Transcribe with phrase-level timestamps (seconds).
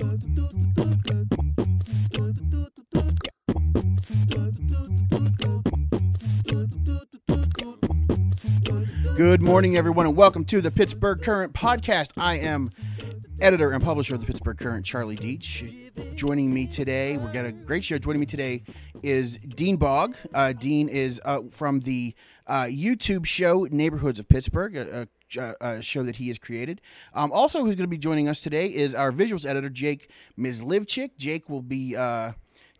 [0.00, 0.12] Good
[9.42, 12.12] morning, everyone, and welcome to the Pittsburgh Current podcast.
[12.16, 12.70] I am
[13.40, 16.16] editor and publisher of the Pittsburgh Current, Charlie Deitch.
[16.16, 17.98] Joining me today, we've got a great show.
[17.98, 18.62] Joining me today
[19.02, 20.16] is Dean Bog.
[20.32, 22.14] Uh, Dean is uh, from the
[22.46, 26.80] uh, YouTube show Neighborhoods of Pittsburgh, a, a, a show that he has created.
[27.14, 31.16] Um, also, who's going to be joining us today is our visuals editor, Jake Mysliwczyk.
[31.16, 31.96] Jake will be.
[31.96, 32.32] Uh,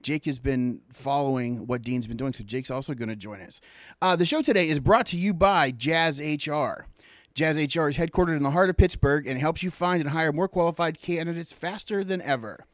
[0.02, 3.60] Jake has been following what Dean's been doing, so Jake's also going to join us.
[4.00, 6.86] Uh, the show today is brought to you by Jazz HR.
[7.34, 10.32] Jazz HR is headquartered in the heart of Pittsburgh and helps you find and hire
[10.32, 12.64] more qualified candidates faster than ever.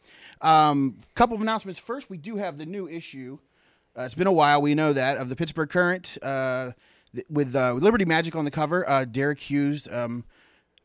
[0.40, 1.78] Um, couple of announcements.
[1.78, 3.38] First, we do have the new issue.
[3.98, 6.72] Uh, it's been a while, we know that, of the Pittsburgh Current uh,
[7.14, 8.88] th- with uh, Liberty Magic on the cover.
[8.88, 10.24] Uh, Derek Hughes, um,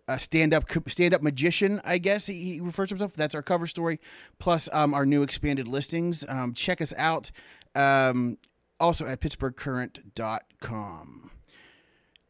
[0.07, 3.13] a stand-up stand-up magician, I guess he, he refers to himself.
[3.13, 3.99] That's our cover story,
[4.39, 6.25] plus um, our new expanded listings.
[6.27, 7.31] Um, check us out
[7.75, 8.37] um,
[8.79, 11.31] also at pittsburghcurrent.com.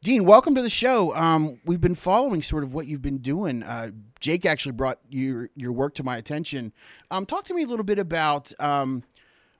[0.04, 1.16] Dean, welcome to the show.
[1.16, 3.62] Um, we've been following sort of what you've been doing.
[3.62, 6.74] Uh, Jake actually brought your your work to my attention.
[7.12, 9.04] Um, talk to me a little bit about um,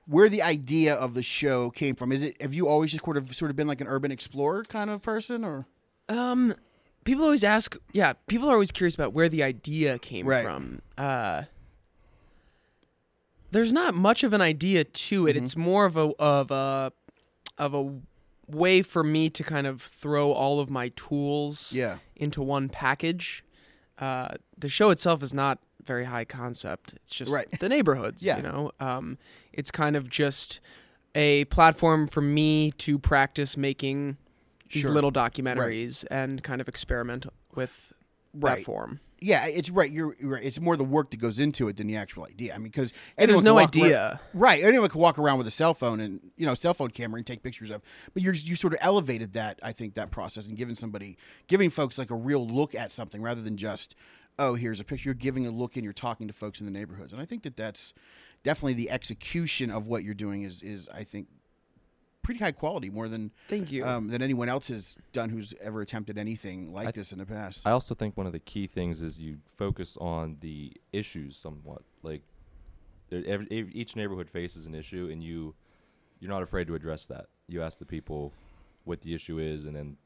[0.06, 2.12] where the idea of the show came from.
[2.12, 4.64] Is it have you always just sort of sort of been like an urban explorer
[4.64, 5.66] kind of person, or
[6.08, 6.52] Um,
[7.04, 7.76] people always ask.
[7.92, 10.42] Yeah, people are always curious about where the idea came Right.
[10.44, 10.80] from.
[10.98, 11.42] Uh,
[13.50, 15.34] there's not much of an idea to it.
[15.36, 15.44] Mm-hmm.
[15.44, 16.92] It's more of a of a
[17.58, 17.94] of a
[18.48, 23.44] way for me to kind of throw all of my tools yeah, into one package.
[23.98, 26.94] Uh, the show itself is not very high concept.
[26.94, 27.46] It's just Right.
[27.58, 28.24] the neighborhoods.
[28.24, 28.36] Yeah.
[28.38, 29.18] You know, um,
[29.52, 30.60] it's kind of just
[31.14, 34.16] a platform for me to practice making
[34.72, 34.92] these Sure.
[34.92, 37.92] little documentaries and kind of experiment with
[38.34, 38.58] Right.
[38.58, 39.00] that form.
[39.20, 39.88] yeah, it's right.
[39.90, 40.42] You're, you're right.
[40.42, 42.54] It's more the work that goes into it than the actual idea.
[42.54, 44.18] I mean, because there's no idea.
[44.34, 44.64] Right.
[44.64, 47.26] Anyone can walk around with a cell phone and you know cell phone camera and
[47.26, 47.82] take pictures of.
[48.14, 51.70] But you're you sort of elevated that I think that process and giving somebody giving
[51.70, 53.94] folks like a real look at something rather than just
[54.38, 55.08] oh here's a picture.
[55.08, 57.12] You're giving a look and you're talking to folks in the neighborhoods.
[57.12, 57.92] And I think that that's
[58.42, 61.28] definitely the execution of what you're doing is is I think
[62.22, 63.84] pretty high quality more than Thank you.
[63.84, 67.26] um, than anyone else has done who's ever attempted anything like I- this in the
[67.26, 67.66] past.
[67.66, 71.82] I also think one of the key things is you focus on the issues somewhat.
[72.02, 72.22] Like
[73.10, 75.54] every, each neighborhood faces an issue, and you
[76.20, 77.26] you're not afraid to address that.
[77.48, 78.32] You ask the people
[78.84, 79.96] what the issue is, and then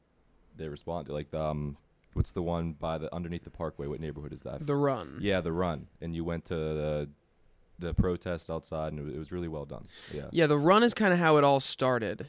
[0.55, 1.05] they respond.
[1.07, 1.77] to Like the, um,
[2.17, 3.87] what's the one by the underneath the parkway?
[3.87, 4.65] What neighborhood is that?
[4.67, 5.17] the run.
[5.21, 5.87] yeah, the run.
[6.01, 7.09] And you went to the
[7.79, 9.85] the protest outside, and it was, it was really well done.
[10.11, 10.23] Yeah.
[10.31, 12.27] Yeah, the run is kind of how it all started.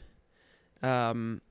[0.83, 1.41] Um,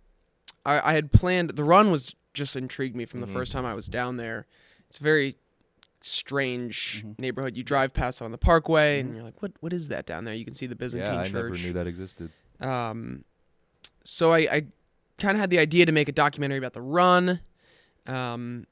[0.65, 3.33] I, I had planned the run was just intrigued me from the Mhm.
[3.33, 4.47] first time I was down there.
[4.89, 5.35] It's a very
[6.01, 7.19] strange Mhm.
[7.19, 7.57] neighborhood.
[7.57, 9.53] You drive past it on the Parkway, and you're like, "What?
[9.61, 11.35] What is that down there?" You can see the Byzantine yeah, I church.
[11.35, 12.31] never knew that existed.
[12.61, 13.25] Um,
[14.05, 14.67] so I, I
[15.19, 17.41] kind of had the idea to make a documentary about the run,
[18.09, 18.67] um,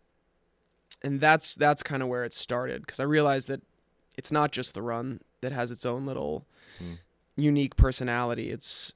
[1.03, 3.61] and that's that's kind of where it started because I realized that
[4.17, 6.45] it's not just the run that has its own little
[6.79, 6.95] Hmm.
[7.37, 8.51] unique personality.
[8.51, 8.93] It's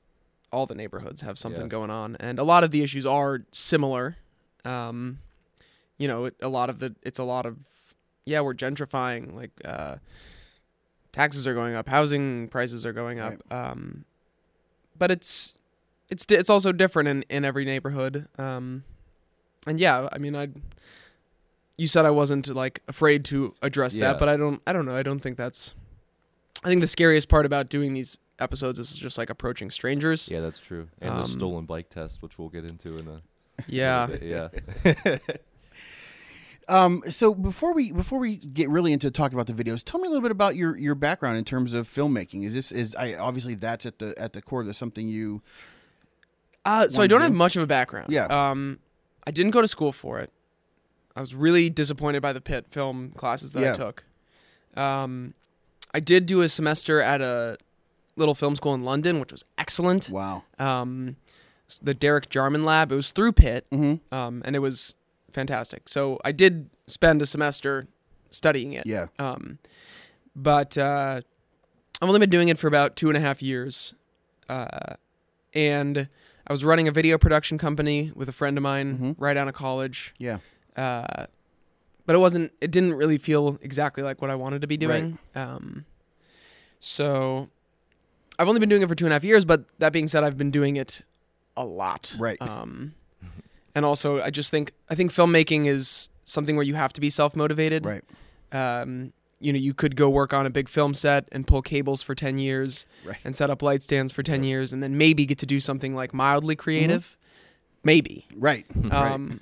[0.53, 1.69] all the neighborhoods have something Yeah.
[1.69, 4.17] going on, and a lot of the issues are similar.
[4.65, 5.21] Um,
[5.99, 7.57] you know, it, a lot of the it's a lot of
[8.25, 9.53] yeah, we're gentrifying like.
[9.65, 9.97] Uh,
[11.13, 13.35] taxes are going up, housing prices are going up.
[13.53, 14.05] Um,
[14.99, 15.59] but it's
[16.09, 18.29] it's it's also different in, in every neighborhood.
[18.39, 18.85] Um,
[19.67, 20.49] and yeah, I mean, I
[21.77, 24.09] you said I wasn't like afraid to address Yeah.
[24.13, 24.97] that, but I don't I don't know.
[24.97, 25.75] I don't think that's.
[26.63, 30.29] I think the scariest part about doing these episodes is just like approaching strangers.
[30.31, 30.89] Yeah, that's true.
[31.01, 33.23] And Um, the stolen bike test, which we'll get into in a
[33.67, 34.07] Yeah.
[34.07, 35.19] little yeah.
[36.69, 40.07] Um, so before we before we get really into talking about the videos, tell me
[40.07, 42.45] a little bit about your your background in terms of filmmaking.
[42.45, 45.43] Is this is I obviously that's at the at the core of this something you
[46.65, 47.25] Uh, so I don't do?
[47.25, 48.13] have much of a background.
[48.13, 48.27] Yeah.
[48.27, 48.79] Um,
[49.27, 50.31] I didn't go to school for it.
[51.17, 53.73] I was really disappointed by the Pitt film classes that Yeah.
[53.75, 54.05] I took.
[54.77, 55.35] Um,
[55.93, 57.57] I did do a semester at a
[58.17, 60.09] little film school in London, which was excellent.
[60.11, 60.45] wow.
[60.59, 61.17] Um,
[61.83, 62.91] the Derek Jarman Lab.
[62.93, 64.13] It was through Pitt, Mm-hmm.
[64.15, 64.95] um, and it was
[65.33, 65.89] fantastic.
[65.89, 67.87] So I did spend a semester
[68.31, 68.87] studying it.
[68.87, 69.07] Yeah.
[69.19, 69.59] Um,
[70.35, 71.21] but uh,
[72.01, 73.95] I've only been doing it for about two and a half years,
[74.49, 74.95] uh,
[75.55, 76.09] and
[76.51, 79.15] I was running a video production company with a friend of mine Mhm.
[79.19, 80.13] right out of college.
[80.19, 80.39] Yeah.
[80.77, 81.27] Uh,
[82.07, 82.51] but it wasn't.
[82.61, 85.19] It didn't really feel exactly like what I wanted to be doing.
[85.37, 85.85] Um,
[86.81, 87.49] so
[88.37, 89.45] I've only been doing it for two and a half years.
[89.45, 91.03] But that being said, I've been doing it
[91.57, 92.17] a lot.
[92.19, 92.41] Right.
[92.43, 92.95] Um,
[93.75, 97.11] and also, I just think I think filmmaking is something where you have to be
[97.11, 98.03] self motivated Right.
[98.51, 102.03] um, you know you could go work on a big film set and pull cables
[102.03, 103.17] for 10 years Right.
[103.25, 105.95] and set up light stands for 10 years and then maybe get to do something
[105.95, 107.17] like mildly creative.
[107.83, 108.27] Maybe.
[108.37, 108.67] Right.
[108.77, 108.93] right.
[108.93, 109.41] um,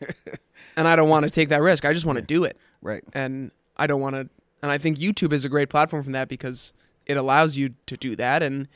[0.76, 1.84] and i don't want to take that risk.
[1.84, 2.56] I just want to do it.
[2.80, 3.02] Right.
[3.12, 4.28] and i don't want to
[4.62, 6.72] and i think youtube is a great platform from that because
[7.06, 8.42] it allows you to do that.
[8.42, 8.68] And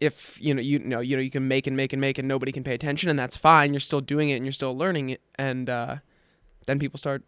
[0.00, 2.26] if you know you know you know you can make and make and make and
[2.26, 3.72] nobody can pay attention and that's fine.
[3.72, 5.20] You're still doing it and you're still learning it.
[5.36, 5.96] And uh,
[6.66, 7.22] then people start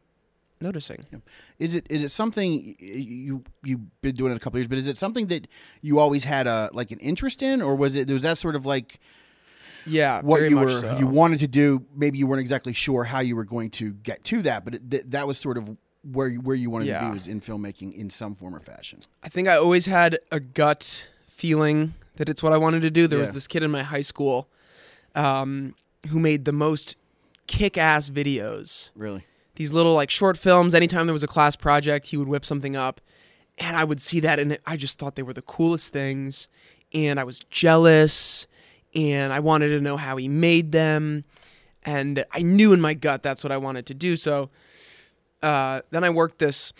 [0.60, 1.04] noticing
[1.58, 4.88] Is it is it something you you've been doing it a couple years, but is
[4.88, 5.46] it something that
[5.82, 8.66] you always had a like an interest in, or was it was that sort of
[8.66, 8.98] like
[9.86, 10.98] yeah what very you much were so.
[10.98, 11.84] you wanted to do?
[11.94, 14.90] Maybe you weren't exactly sure how you were going to get to that, but it,
[14.90, 15.76] th- that was sort of
[16.10, 19.00] where you, where you wanted to be was in filmmaking in some form or fashion.
[19.22, 23.06] I think I always had a gut feeling that it's what I wanted to do.
[23.06, 24.48] There was this kid in my high school
[25.14, 25.74] um,
[26.08, 26.96] who made the most
[27.46, 28.90] kick-ass videos.
[28.94, 29.24] Really,
[29.56, 30.74] These little like short films.
[30.74, 33.00] Anytime there was a class project, he would whip something up,
[33.58, 36.48] and I would see that, and I just thought they were the coolest things,
[36.92, 38.46] and I was jealous,
[38.94, 41.24] and I wanted to know how he made them,
[41.84, 44.16] and I knew in my gut that's what I wanted to do.
[44.16, 44.50] So
[45.42, 46.72] uh, then I worked this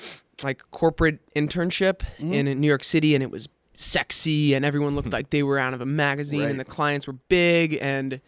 [0.42, 5.30] like corporate internship in New York City, and it was sexy, and everyone looked like
[5.30, 6.50] they were out of a magazine, Right.
[6.50, 8.20] and the clients were big, and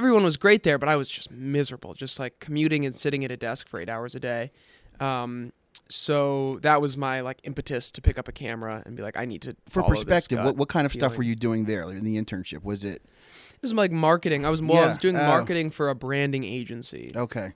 [0.00, 3.30] everyone was great there, but I was just miserable, just like commuting and sitting at
[3.30, 4.50] a desk for eight hours a day.
[4.98, 5.52] Um,
[5.90, 9.26] so that was my like impetus to pick up a camera and be like, I
[9.26, 9.54] need to.
[9.68, 12.64] for perspective, what what kind of stuff were you doing there like, in the internship?
[12.64, 14.46] Was it It was like marketing.
[14.46, 15.26] I was well, I was doing oh.
[15.26, 17.12] marketing for a branding agency.
[17.14, 17.52] okay?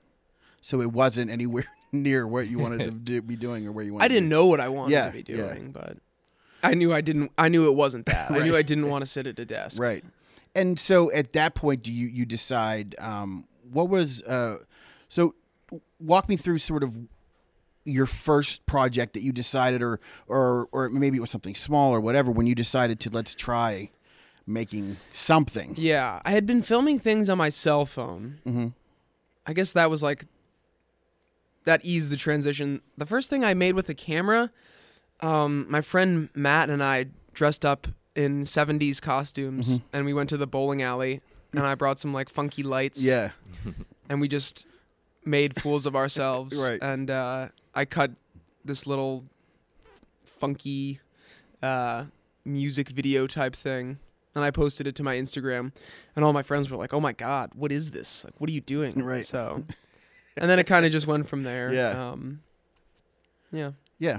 [0.61, 3.95] So it wasn't anywhere near what you wanted to do, be doing or where you
[3.95, 4.05] wanted.
[4.05, 5.37] I didn't know what I wanted Yeah, to be yeah.
[5.37, 5.97] doing, but
[6.63, 7.33] I knew I didn't.
[7.39, 8.31] I knew it wasn't that.
[8.31, 9.81] I knew I didn't want to sit at a desk.
[9.81, 10.05] Right.
[10.55, 14.59] And so at that point, do you you decide um, what was uh,
[15.09, 15.35] so?
[15.99, 16.95] Walk me through sort of
[17.85, 22.01] your first project that you decided, or or or maybe it was something small or
[22.01, 22.31] whatever.
[22.31, 23.91] When you decided to let's try
[24.47, 25.75] making something.
[25.77, 28.39] Yeah, I had been filming things on my cell phone.
[28.47, 28.73] Mhm.
[29.47, 30.27] I guess that was like
[31.65, 32.81] that eased the transition.
[32.97, 34.51] The first thing I made with a camera,
[35.21, 39.87] um, my friend Matt and I dressed up in '70s costumes, Mm-hmm.
[39.97, 41.21] and we went to the bowling alley,
[41.53, 43.03] and I brought some like funky lights.
[43.03, 43.31] Yeah.
[44.09, 44.67] and we just
[45.25, 46.59] made fools of ourselves.
[46.69, 46.79] Right.
[46.83, 48.13] And uh, I cut
[48.65, 49.25] this little
[50.39, 51.01] funky
[51.63, 52.05] uh,
[52.45, 53.99] music video type thing,
[54.35, 55.73] and I posted it to my Instagram,
[56.15, 58.25] and all my friends were like, "Oh my god, what is this?
[58.25, 59.27] Like, what are you doing?" Right.
[59.27, 59.65] So,
[60.37, 61.73] and then it kind of just went from there.
[61.73, 62.11] Yeah.
[62.11, 62.41] Um,
[63.53, 63.71] yeah.
[63.99, 64.19] Yeah.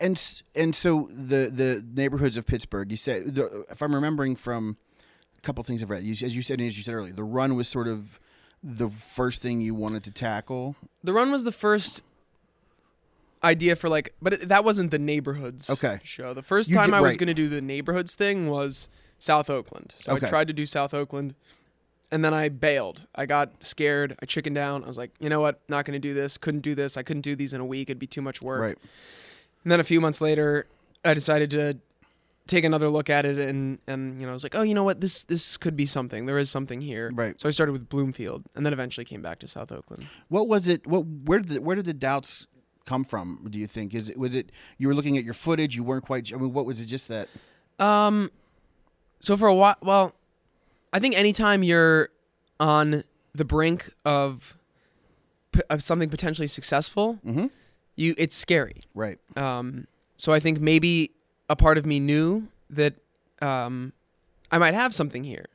[0.00, 0.20] And
[0.54, 2.90] and so the the neighborhoods of Pittsburgh.
[2.90, 4.76] You said, the, if I'm remembering from
[5.38, 7.24] a couple things I've read, you, as you said, and as you said earlier, the
[7.24, 8.18] run was sort of
[8.62, 10.74] the first thing you wanted to tackle.
[11.02, 12.02] The run was the first
[13.42, 16.00] idea for like, but it, that wasn't the neighborhoods Okay.
[16.02, 16.32] show.
[16.34, 17.18] The first You time did- I was right.
[17.18, 18.88] going to do the neighborhoods thing was
[19.18, 19.94] South Oakland.
[19.98, 20.26] So Okay.
[20.26, 21.34] I tried to do South Oakland,
[22.10, 23.06] and then I bailed.
[23.14, 24.16] I got scared.
[24.22, 24.82] I chickened down.
[24.82, 25.60] I was like, you know what?
[25.68, 26.38] Not going to do this.
[26.38, 26.96] Couldn't do this.
[26.96, 27.90] I couldn't do these in a week.
[27.90, 28.60] It'd be too much work.
[28.60, 28.78] Right.
[29.64, 30.66] And then a few months later,
[31.04, 31.78] I decided to
[32.46, 34.84] take another look at it and and you know I was like, oh, you know
[34.84, 35.00] what?
[35.00, 36.26] This this could be something.
[36.26, 37.10] There is something here.
[37.14, 37.40] Right.
[37.40, 40.06] So I started with Bloomfield, and then eventually came back to South Oakland.
[40.28, 40.86] What was it?
[40.86, 42.46] What where did the, where did the doubts
[42.84, 43.46] come from?
[43.48, 45.74] Do you think is it was it you were looking at your footage?
[45.74, 46.30] You weren't quite.
[46.32, 46.86] I mean, what was it?
[46.86, 47.28] Just that.
[47.78, 48.30] Um,
[49.20, 50.12] so for a while, well,
[50.92, 52.10] I think anytime you're
[52.60, 53.04] on
[53.34, 54.54] the brink of
[55.70, 57.50] of something potentially successful, Mhm.
[57.96, 58.76] You it's scary.
[58.94, 59.18] Right.
[59.36, 59.86] Um,
[60.16, 61.12] so I think maybe
[61.48, 62.94] a part of me knew that
[63.42, 63.92] um,
[64.50, 65.46] I might have something here,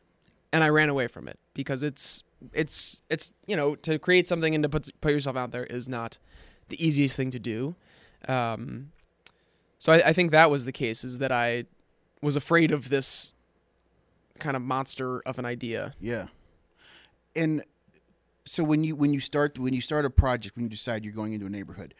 [0.51, 4.53] and I ran away from it because it's it's it's you know to create something
[4.55, 6.17] and to put put yourself out there is not
[6.69, 7.75] the easiest thing to do.
[8.27, 8.91] Um,
[9.77, 11.65] so I, I think that was the case is that I
[12.21, 13.33] was afraid of this
[14.39, 15.93] kind of monster of an idea.
[15.99, 16.27] Yeah.
[17.35, 17.63] And
[18.45, 21.13] so when you when you start when you start a project when you decide you're
[21.13, 21.93] going into a neighborhood,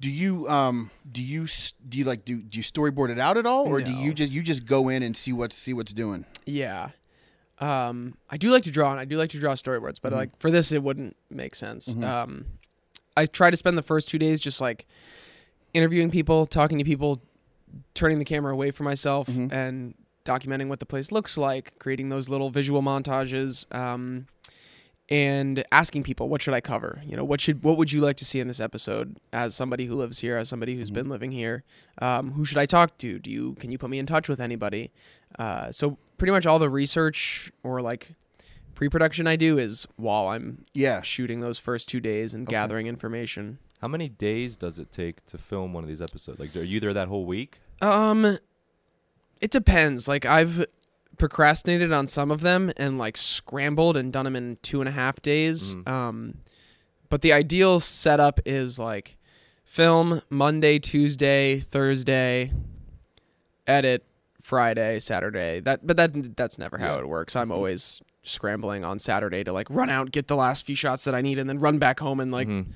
[0.00, 1.46] do you um do you
[1.88, 4.32] do you like do do you storyboard it out at all or do you just
[4.32, 6.24] you just go in and see what's see what's doing?
[6.44, 6.90] Yeah.
[7.58, 10.38] Um, I do like to draw, and I do like to draw storyboards, but like
[10.38, 11.88] for this, it wouldn't make sense.
[12.04, 12.44] Um,
[13.16, 14.86] I try to spend the first two days just like
[15.72, 17.22] interviewing people, talking to people,
[17.94, 19.94] turning the camera away from myself, and
[20.26, 24.26] documenting what the place looks like, creating those little visual montages, um,
[25.08, 27.00] and asking people what should I cover.
[27.04, 29.18] You know, what should what would you like to see in this episode?
[29.32, 31.62] As somebody who lives here, as somebody who's been living here,
[32.02, 33.18] um, who should I talk to?
[33.18, 34.90] Do you can you put me in touch with anybody?
[35.38, 38.10] Uh, so pretty much all the research or like
[38.74, 41.00] pre-production I do is while I'm Yeah.
[41.02, 43.58] shooting those first two days and gathering information.
[43.80, 46.38] How many days does it take to film one of these episodes?
[46.40, 47.60] Like, are you there that whole week?
[47.82, 48.38] Um,
[49.40, 50.08] it depends.
[50.08, 50.64] Like I've
[51.18, 54.92] procrastinated on some of them and like scrambled and done them in two and a
[54.92, 55.76] half days.
[55.76, 55.88] Mhm.
[55.88, 56.34] Um,
[57.08, 59.16] but the ideal setup is like
[59.64, 62.52] film Monday, Tuesday, Thursday,
[63.66, 64.04] edit
[64.42, 65.60] Friday, Saturday.
[65.60, 67.00] That, but that that's never how Yeah.
[67.00, 67.34] it works.
[67.36, 71.14] I'm always scrambling on Saturday to like run out, get the last few shots that
[71.14, 72.66] I need, and then run back home and like Mhm.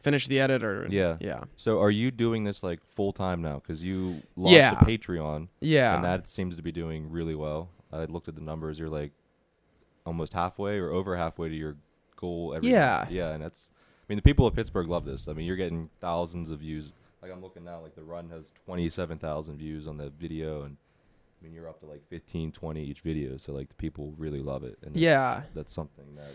[0.00, 0.86] finish the editor.
[0.90, 1.16] Yeah.
[1.20, 3.54] yeah, So, are you doing this like full time now?
[3.60, 4.78] Because you launched Yeah.
[4.80, 5.96] a Patreon, yeah.
[5.96, 7.70] and that seems to be doing really well.
[8.00, 8.78] I looked at the numbers.
[8.78, 9.12] You're like
[10.04, 11.76] almost halfway or over halfway to your
[12.16, 12.54] goal.
[12.54, 13.06] Every Yeah.
[13.10, 13.70] Yeah, and that's.
[13.74, 15.26] I mean, the people of Pittsburgh love this.
[15.26, 16.92] I mean, you're getting thousands of views.
[17.22, 20.76] Like I'm looking now, like the run has 27,000 views on the video, and
[21.40, 23.36] I mean, you're up to like 15, 20 each video.
[23.36, 24.78] So like the people really love it.
[24.82, 25.42] And that's- Yeah.
[25.54, 26.30] that's something that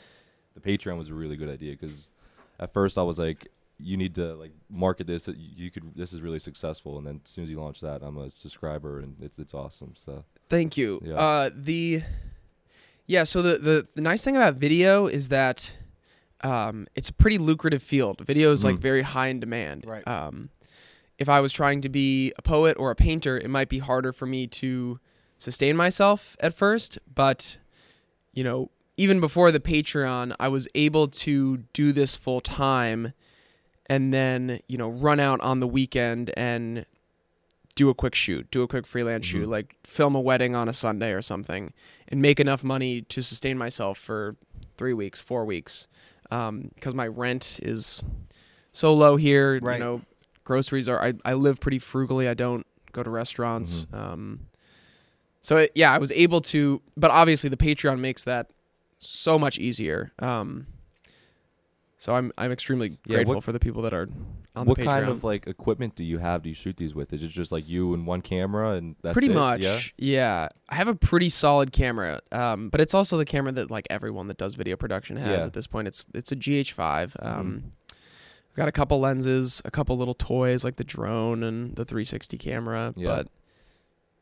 [0.54, 2.12] the Patreon was a really good idea because
[2.60, 3.48] at first I was like,
[3.80, 5.28] you need to like market this.
[5.36, 5.96] You could.
[5.96, 9.00] This is really successful, and then as soon as you launch that, I'm a subscriber,
[9.00, 9.94] and it's it's awesome.
[9.96, 11.02] So Thank you.
[11.04, 11.16] Yeah.
[11.16, 12.04] Uh, the
[13.08, 13.24] yeah.
[13.24, 15.76] So the, the the nice thing about video is that
[16.44, 18.22] um, it's a pretty lucrative field.
[18.26, 18.80] Video is like Mhm.
[18.80, 19.86] very high in demand.
[19.88, 20.06] Right.
[20.08, 20.50] Um,
[21.18, 24.12] if I was trying to be a poet or a painter, it might be harder
[24.12, 25.00] for me to
[25.38, 27.00] sustain myself at first.
[27.14, 27.58] But
[28.34, 33.14] you know, even before the Patreon, I was able to do this full time,
[33.86, 36.86] and then you know run out on the weekend and
[37.72, 39.52] do a quick shoot, do a quick freelance shoot, Mhm.
[39.52, 41.74] like film a wedding on a Sunday or something,
[42.08, 44.36] and make enough money to sustain myself for
[44.78, 45.88] three weeks, four weeks,
[46.24, 48.04] because my rent is
[48.72, 49.60] so low here.
[49.62, 49.80] Right.
[49.80, 50.02] You know,
[50.44, 51.02] groceries are.
[51.04, 52.28] I I live pretty frugally.
[52.28, 53.86] I don't go to restaurants.
[53.86, 53.96] Mm-hmm.
[53.96, 54.40] Um,
[55.42, 58.50] so it, yeah, I was able to, but obviously the Patreon makes that
[58.98, 60.12] so much easier.
[60.20, 60.68] Um,
[61.98, 64.10] so I'm I'm extremely Yeah, grateful what- for the people that are
[64.56, 64.88] on what the Patreon.
[64.88, 66.42] kind of like equipment do you have?
[66.44, 67.14] Do you shoot these with?
[67.14, 69.36] Is it just like you and one camera and that's pretty it?
[69.36, 69.80] much Yeah.
[69.98, 70.48] yeah.
[70.70, 74.28] i have a pretty solid camera um, but it's also the camera that like everyone
[74.28, 75.46] that does video production has Yeah.
[75.46, 77.26] at this point it's it's a gh5 Mm-hmm.
[77.28, 81.86] um, i've got a couple lenses a couple little toys like the drone and the
[81.86, 83.08] 360 camera Yeah.
[83.08, 83.28] but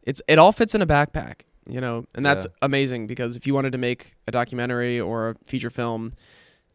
[0.04, 3.54] it's it all fits in a backpack you know and that's amazing because if you
[3.56, 6.14] wanted to make a documentary or a feature film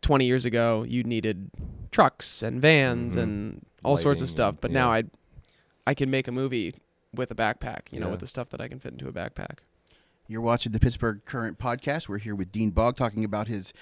[0.03, 1.51] 20 years ago you needed
[1.95, 3.23] trucks and vans Mhm.
[3.23, 5.05] and all sorts of Lighting stuff and- but now i
[5.87, 6.75] i can make a movie
[7.15, 9.59] with a backpack you know with the stuff that i can fit into a backpack
[10.27, 12.09] You're watching the Pittsburgh Current podcast.
[12.09, 13.75] We're here with Dean Bog talking about his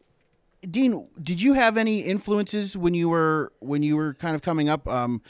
[0.62, 4.68] Dean, did you have any influences when you were when you were kind of coming
[4.68, 4.86] up?
[4.88, 5.22] Um,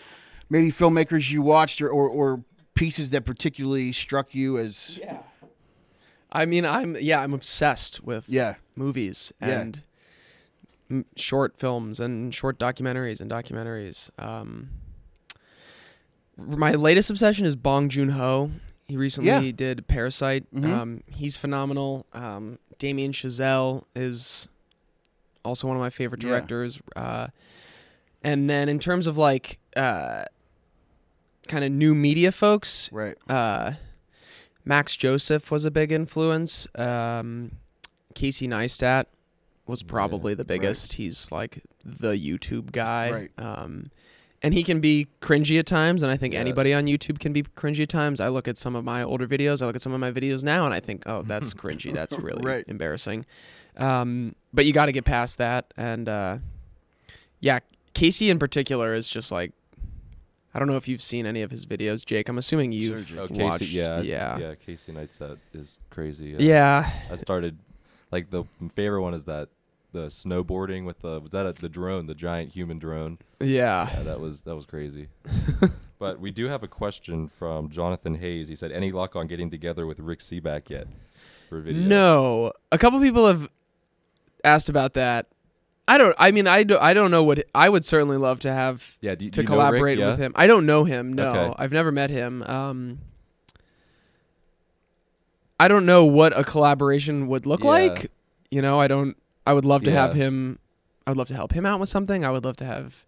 [0.51, 2.43] maybe filmmakers you watched or, or, or
[2.75, 5.19] pieces that particularly struck you as yeah
[6.31, 9.61] i mean i'm yeah i'm obsessed with yeah movies Yeah.
[9.61, 9.83] and
[10.89, 14.69] m- short films and short documentaries and documentaries um
[16.37, 18.53] my latest obsession is bong joon-ho
[18.89, 19.53] he recently Yeah.
[19.53, 20.65] did parasite Mhm.
[20.73, 24.49] um he's phenomenal um damien chazelle is
[25.45, 26.31] also one of my favorite Yeah.
[26.31, 27.29] directors uh
[28.25, 30.25] and then in terms of like uh
[31.47, 33.73] kind of new media folks right uh,
[34.65, 36.69] Max Joseph was a big influence.
[36.75, 37.53] Um,
[38.15, 39.07] Casey Neistat
[39.67, 40.49] was Yeah, probably the right.
[40.49, 40.93] biggest.
[40.95, 43.11] He's like the YouTube guy.
[43.11, 43.31] Right.
[43.39, 43.91] Um,
[44.43, 46.41] and he can be cringy at times, and I think Yeah.
[46.41, 48.21] anybody on YouTube can be cringy at times.
[48.21, 50.43] I look at some of my older videos, I look at some of my videos
[50.45, 51.93] now, and I think, oh, that's cringy.
[51.93, 52.65] That's really Right.
[52.69, 53.27] embarrassing.
[53.77, 56.39] Um, but you got to get past that, and uh,
[57.41, 57.59] yeah,
[57.95, 59.53] Casey in particular is just like,
[60.55, 62.29] I don't know if you've seen any of his videos, Jake.
[62.29, 63.19] I'm assuming you've Surgery.
[63.19, 63.63] Oh, Casey, watched.
[63.71, 64.55] yeah, yeah, yeah.
[64.55, 66.35] Casey Neistat is crazy.
[66.35, 66.91] uh, yeah.
[67.13, 67.59] I started
[68.11, 69.51] like the favorite one is that
[70.03, 73.19] the snowboarding with the was that a, the drone, the giant human drone.
[73.41, 73.89] Yeah.
[73.93, 75.09] Yeah, that was that was crazy.
[75.99, 78.49] but we do have a question from Jonathan Hayes.
[78.49, 80.87] He said, "Any luck on getting together with Rick Sebak yet
[81.49, 83.49] for video?" No, a couple people have
[84.45, 85.27] asked about that.
[85.87, 86.15] I don't.
[86.19, 86.83] I mean, I don't.
[86.83, 89.49] I don't know what I would certainly love to have Yeah, do, do to you
[89.49, 89.59] know Rick?
[89.71, 90.11] collaborate Yeah?
[90.11, 90.33] with him.
[90.37, 91.13] I don't know him.
[91.15, 91.55] No, Okay.
[91.59, 92.43] I've never met him.
[92.43, 92.99] Um,
[95.61, 97.71] I don't know what a collaboration would look Yeah.
[97.71, 98.11] like.
[98.51, 99.17] You know, I don't.
[99.49, 100.59] I would love to have him.
[101.07, 102.25] I would love to help him out with something.
[102.25, 103.05] I would love to have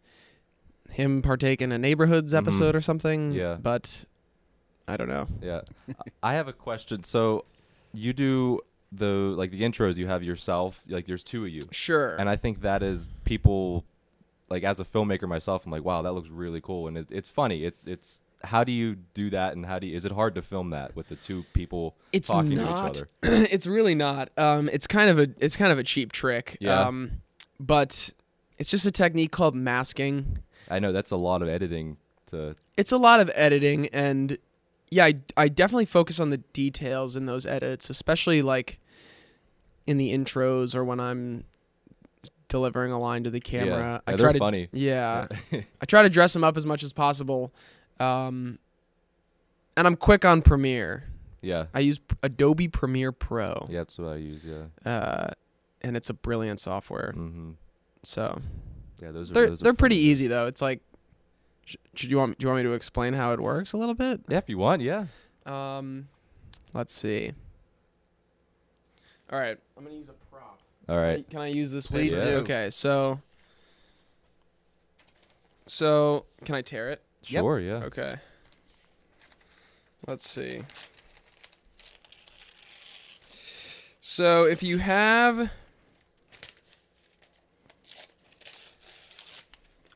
[0.90, 2.38] him partake in a neighborhoods Mhm.
[2.38, 3.32] episode or something.
[3.32, 3.56] Yeah.
[3.60, 4.04] But
[4.88, 5.28] I don't know.
[5.42, 5.60] Yeah.
[6.22, 7.02] I have a question.
[7.04, 7.44] So
[7.92, 9.06] you do the
[9.36, 11.68] like the intros you have yourself, like there's two of you.
[11.70, 12.16] Sure.
[12.16, 13.84] And I think that is people
[14.48, 17.28] like as a filmmaker myself, I'm like, wow, that looks really cool and it, it's
[17.28, 17.64] funny.
[17.64, 20.42] It's it's how do you do that and how do you, is it hard to
[20.42, 22.94] film that with the two people it's talking not.
[22.94, 23.44] to each other?
[23.50, 24.30] it's really not.
[24.36, 26.56] Um, it's kind of a it's kind of a cheap trick.
[26.60, 26.80] Yeah.
[26.80, 27.22] Um,
[27.58, 28.10] but
[28.58, 30.38] it's just a technique called masking.
[30.70, 31.96] I know that's a lot of editing
[32.28, 34.38] to It's a lot of editing, and
[34.90, 38.78] yeah, I I definitely focus on the details in those edits, especially like
[39.86, 41.44] in the intros or when I'm
[42.48, 44.02] delivering a line to the camera.
[44.06, 44.68] I Yeah, try they're to funny.
[44.72, 47.52] Yeah, I try to dress them up as much as possible.
[48.00, 48.58] Um,
[49.76, 51.04] and I'm quick on Premiere.
[51.42, 51.66] Yeah.
[51.72, 53.66] I use Adobe Premiere Pro.
[53.70, 54.90] Yeah, that's what I use, yeah.
[54.90, 55.28] uh,
[55.82, 57.14] and it's a brilliant software.
[57.16, 57.54] Mhm.
[58.02, 58.40] So
[59.00, 60.04] Yeah, those are they're those are they're pretty funny.
[60.06, 60.46] easy though.
[60.46, 60.80] It's like,
[61.64, 63.94] sh- should you want do you want me to explain how it works a little
[63.94, 64.20] bit?
[64.28, 65.06] Yeah, if you want, yeah.
[65.46, 66.08] Um,
[66.74, 67.32] let's see.
[69.32, 70.58] All right, I'm gonna use a prop.
[70.88, 71.28] All right.
[71.30, 71.86] Can I use this?
[71.86, 72.24] Please paper?
[72.24, 72.36] do.
[72.38, 73.20] Okay, so
[75.66, 77.02] so can I tear it?
[77.24, 77.40] Yep.
[77.42, 77.84] Sure, yeah.
[77.84, 78.16] Okay.
[80.06, 80.62] Let's see.
[84.00, 85.50] So if you have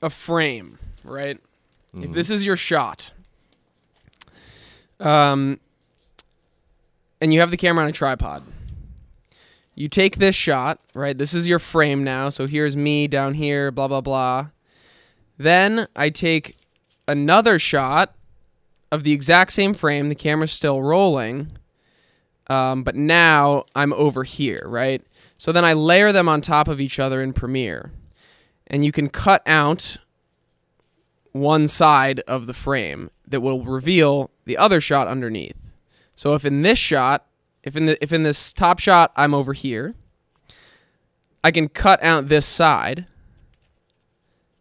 [0.03, 1.39] a frame, right?
[1.95, 2.13] If Mhm.
[2.13, 3.13] this is your shot,
[5.01, 5.59] um,
[7.21, 8.43] and you have the camera on a tripod,
[9.75, 11.17] you take this shot, right?
[11.17, 12.29] This is your frame now.
[12.29, 14.49] So here's me down here, blah, blah, blah.
[15.39, 16.57] Then I take
[17.07, 18.15] another shot
[18.91, 20.09] of the exact same frame.
[20.09, 21.51] The camera's still rolling.
[22.47, 25.03] Um, but now I'm over here, right?
[25.39, 27.91] So then I layer them on top of each other in Premiere.
[28.67, 29.97] And you can cut out
[31.33, 35.57] one side of the frame that will reveal the other shot underneath.
[36.15, 37.27] So if in this shot,
[37.63, 39.95] if in the if in this top shot I'm over here,
[41.43, 43.07] I can cut out this side.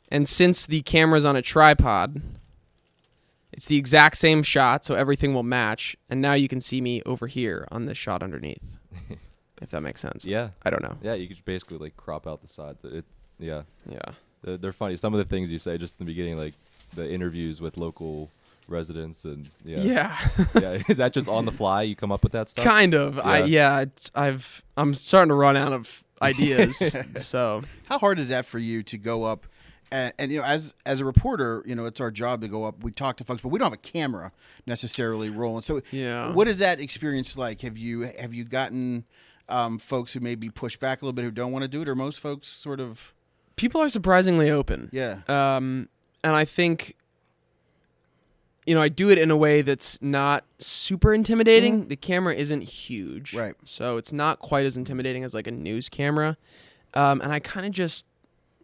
[0.09, 2.21] And since the camera's on a tripod,
[3.53, 5.95] it's the exact same shot, so everything will match.
[6.09, 8.77] And now you can see me over here on this shot underneath.
[9.61, 10.25] if that makes sense.
[10.25, 10.49] Yeah.
[10.63, 10.97] I don't know.
[11.01, 12.83] Yeah, you could basically like crop out the sides.
[12.83, 13.05] It
[13.39, 13.63] yeah.
[13.87, 13.99] Yeah.
[14.43, 14.97] They're, they're funny.
[14.97, 16.53] Some of the things you say just in the beginning, like
[16.95, 18.29] the interviews with local
[18.67, 20.17] residents, and yeah, Yeah.
[20.59, 20.81] yeah.
[20.89, 21.83] Is that just on the fly?
[21.83, 22.65] You come up with that stuff?
[22.65, 23.19] kind of.
[23.19, 23.79] I Yeah.
[23.79, 23.85] yeah,
[24.15, 26.95] I've I'm starting to run out of ideas.
[27.17, 29.45] so, How hard is that for you to go up?
[29.91, 32.63] And, and you know, as as a reporter, you know, it's our job to go
[32.63, 32.83] up.
[32.83, 34.31] We talk to folks, but we don't have a camera
[34.65, 35.61] necessarily rolling.
[35.61, 36.31] So, Yeah.
[36.33, 37.61] what is that experience like?
[37.61, 39.05] Have you have you gotten
[39.49, 41.87] um, folks who maybe push back a little bit who don't want to do it,
[41.89, 43.13] or most folks sort of
[43.55, 44.89] people are surprisingly open.
[44.91, 45.89] yeah, Um,
[46.23, 46.95] and I think,
[48.65, 51.89] you know, I do it in a way that's not super intimidating.
[51.89, 53.53] The camera isn't huge, Right.
[53.65, 56.37] So it's not quite as intimidating as like a news camera.
[56.93, 58.05] Um, and I kind of just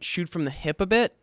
[0.01, 1.15] shoot from the hip a bit,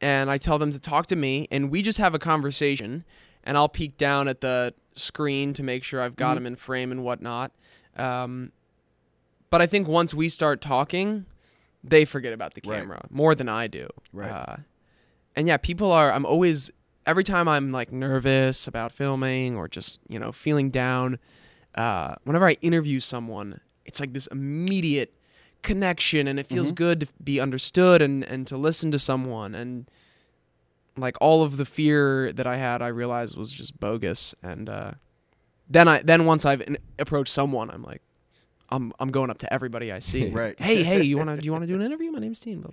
[0.00, 3.04] and I tell them to talk to me, and we just have a conversation,
[3.44, 6.34] and I'll peek down at the screen to make sure I've got Mhm.
[6.36, 7.52] them in frame and whatnot.
[7.96, 8.52] Um,
[9.50, 11.26] but I think once we start talking,
[11.82, 12.80] they forget about the Right.
[12.80, 13.88] camera more than I do.
[14.12, 14.30] Right.
[14.30, 14.56] Uh,
[15.36, 16.12] and yeah, people are.
[16.12, 16.70] I'm always
[17.06, 21.18] every time I'm like nervous about filming or just you know feeling down.
[21.74, 25.14] Uh, whenever I interview someone, it's like this immediate
[25.62, 26.76] connection, and it feels Mhm.
[26.76, 29.90] good to be understood and and to listen to someone and
[30.96, 34.34] like all of the fear that I had, I realized was just bogus.
[34.42, 34.92] And uh,
[35.68, 38.02] then I then once I've in- approached someone, I'm like.
[38.72, 40.30] I'm, I'm going up to everybody I see.
[40.32, 40.54] Right.
[40.56, 42.12] Hey, hey, you wanna do you wanna do an interview?
[42.12, 42.64] My name's Dean.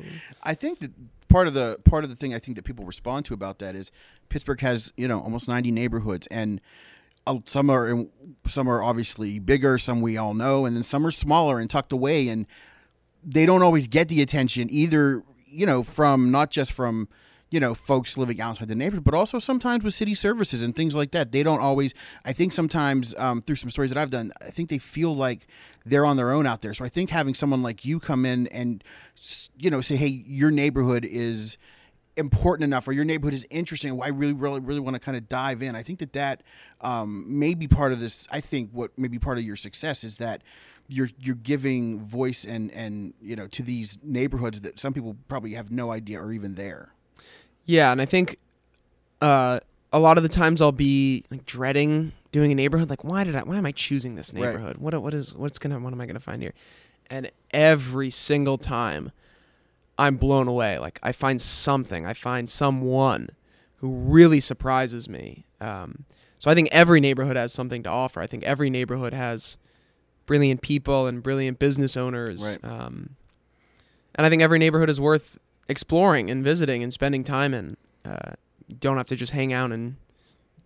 [0.44, 0.92] I think that
[1.28, 3.74] part of the part of the thing I think that people respond to about that
[3.76, 3.90] is
[4.30, 6.62] Pittsburgh has you know almost ninety neighborhoods and
[7.26, 8.12] uh, some are in,
[8.46, 11.92] some are obviously bigger, some we all know, and then some are smaller and tucked
[11.92, 12.46] away, and
[13.24, 15.24] they don't always get the attention either.
[15.50, 17.08] You know, from not just from
[17.50, 20.96] you know folks living outside the neighborhood, but also sometimes with city services and things
[20.96, 21.32] like that.
[21.32, 21.94] They don't always.
[22.26, 25.48] I think sometimes um, through some stories that I've done, I think they feel like
[25.86, 26.74] they're on their own out there.
[26.74, 28.84] So I think having someone like you come in and
[29.58, 31.58] you know say, hey, your neighborhood is
[32.18, 35.30] important enough or your neighborhood is interesting i really really really want to kind of
[35.30, 36.42] dive in i think that that
[36.82, 40.04] um, may be part of this i think what may be part of your success
[40.04, 40.42] is that
[40.90, 45.54] you're you're giving voice and and you know to these neighborhoods that some people probably
[45.54, 46.94] have no idea are even there
[47.66, 48.38] Yeah, and I think
[49.22, 49.60] uh,
[49.92, 52.90] a lot of the times I'll be like dreading doing a neighborhood.
[52.90, 53.42] Like, why did I?
[53.44, 54.42] Why am I choosing this Right.
[54.44, 54.78] neighborhood?
[54.78, 56.54] What what is what's gonna what am I gonna find here?
[57.10, 59.12] and every single time
[59.98, 60.78] I'm blown away.
[60.78, 63.30] Like I find something, I find someone
[63.78, 65.46] who really surprises me.
[65.62, 66.06] Um,
[66.38, 68.20] so I think every neighborhood has something to offer.
[68.20, 69.58] I think every neighborhood has
[70.28, 72.58] brilliant people and brilliant business owners.
[72.64, 72.72] Right.
[72.72, 73.16] Um,
[74.14, 77.78] and I think every neighborhood is worth exploring and visiting and spending time in.
[78.06, 78.34] Uh,
[78.68, 79.98] you don't have to just hang out in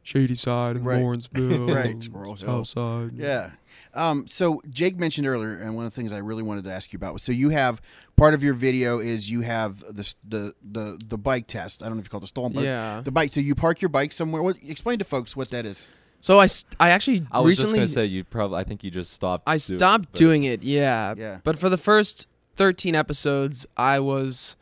[0.03, 0.99] Shady Side and Right.
[1.01, 2.03] Lawrenceville, Right.
[2.37, 3.11] Southside.
[3.15, 3.51] Yeah.
[3.93, 6.93] Um, so Jake mentioned earlier, and one of the things I really wanted to ask
[6.93, 7.81] you about was so you have
[8.15, 11.83] part of your video is you have the the the, the bike test.
[11.83, 12.63] I don't know if you call it the stolen bike.
[12.63, 13.01] Yeah.
[13.03, 13.31] The bike.
[13.31, 14.41] So you park your bike somewhere.
[14.41, 14.55] What?
[14.65, 15.87] Explain to folks what that is.
[16.21, 18.59] So I, st- I actually I was recently just gonna say you probably.
[18.59, 19.43] I think you just stopped.
[19.47, 20.63] I do- stopped but- doing it.
[20.63, 21.13] Yeah.
[21.17, 21.39] Yeah.
[21.43, 24.55] But for the first 13 episodes, I was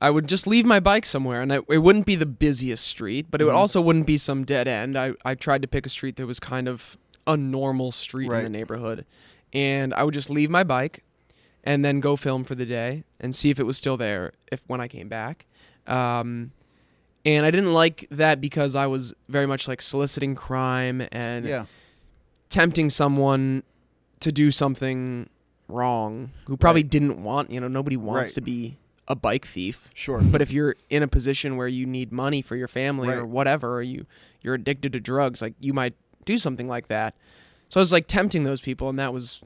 [0.00, 3.26] I would just leave my bike somewhere and I, it wouldn't be the busiest street,
[3.30, 3.58] but it would Mhm.
[3.58, 4.96] also wouldn't be some dead end.
[4.98, 8.42] I I tried to pick a street that was kind of a normal street in
[8.44, 9.04] the neighborhood.
[9.52, 11.02] And I would just leave my bike
[11.64, 14.62] and then go film for the day and see if it was still there if
[14.66, 15.44] when I came back.
[15.86, 16.52] Um
[17.26, 21.66] and I didn't like that because I was very much like soliciting crime and Yeah.
[22.48, 23.62] tempting someone
[24.20, 25.28] to do something
[25.68, 26.90] wrong who probably Right.
[26.90, 28.34] didn't want, you know, nobody wants Right.
[28.36, 28.76] to be
[29.08, 29.90] a bike thief.
[29.94, 30.20] Sure.
[30.20, 33.74] But if you're in a position where you need money for your family or whatever,
[33.76, 34.06] or you
[34.42, 37.14] you're addicted to drugs, like you might do something like that.
[37.68, 39.42] So I was like tempting those people, and that was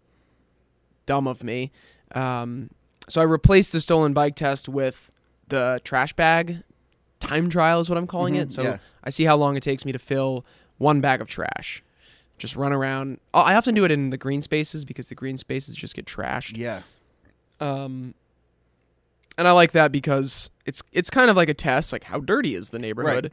[1.07, 1.73] dumb of me.
[2.15, 2.71] Um,
[3.09, 5.11] so I replaced the stolen bike test with
[5.49, 6.63] the trash bag
[7.21, 8.53] time trial, is what I'm calling Mhm, it.
[8.53, 8.79] So yeah.
[9.05, 10.45] I see how long it takes me to fill
[10.79, 11.83] one bag of trash.
[12.39, 13.21] Just run around.
[13.35, 16.07] Oh, I often do it in the green spaces because the green spaces just get
[16.07, 16.57] trashed.
[16.57, 16.83] yeah.
[17.61, 18.15] Um,
[19.37, 22.55] and I like that because it's it's kind of like a test, like how dirty
[22.55, 23.33] is the neighborhood,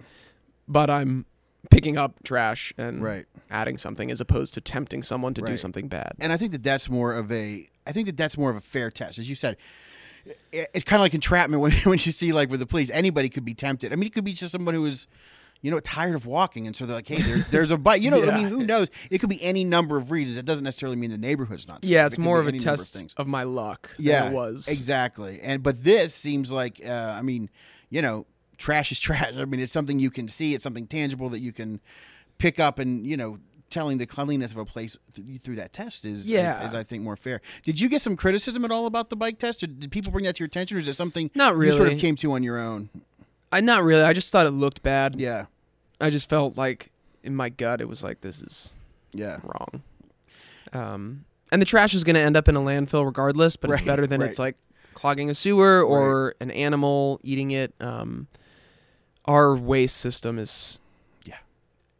[0.67, 1.25] but I'm
[1.69, 3.25] picking up trash and Right.
[3.49, 6.13] adding something as opposed to tempting someone to do something bad.
[6.19, 7.69] And I think that that's more of a.
[7.85, 9.55] I think that that's more of a fair test, as you said.
[10.51, 13.29] It- It's kind of like entrapment when when you see like with the police, anybody
[13.29, 13.91] could be tempted.
[13.93, 15.07] I mean, it could be just someone who is,
[15.61, 18.11] you know, tired of walking, and so they're like, "Hey, there, there's a bike." You
[18.11, 18.89] know, I mean, who knows?
[19.09, 20.37] It could be any number of reasons.
[20.37, 21.83] It doesn't necessarily mean the neighborhood's not.
[21.83, 21.91] safe.
[21.91, 23.13] Yeah, it's could more of a test things.
[23.17, 23.91] of my luck.
[23.97, 25.39] yeah, it was exactly.
[25.41, 27.49] And but this seems like, uh, I mean,
[27.89, 28.25] you know,
[28.57, 29.33] trash is trash.
[29.35, 30.53] I mean, it's something you can see.
[30.53, 31.79] It's something tangible that you can
[32.37, 36.05] pick up, and you know, telling the cleanliness of a place th- through that test
[36.05, 36.67] is, Yeah.
[36.67, 37.41] is I think more fair.
[37.63, 40.25] Did you get some criticism at all about the bike test, or did people bring
[40.25, 42.43] that to your attention, or is it something Not you sort of came to on
[42.43, 42.89] your own?
[43.51, 44.03] I not really.
[44.03, 45.19] I just thought it looked bad.
[45.19, 45.45] Yeah,
[46.01, 46.91] I just felt like
[47.23, 48.71] in my gut it was like this is
[49.13, 49.81] yeah, wrong.
[50.73, 53.79] Um, and the trash is going to end up in a landfill regardless, but Right,
[53.79, 54.29] it's better than right.
[54.29, 54.55] it's like
[54.93, 57.73] clogging a sewer or an animal eating it.
[57.79, 58.27] Um,
[59.25, 60.79] our waste system is.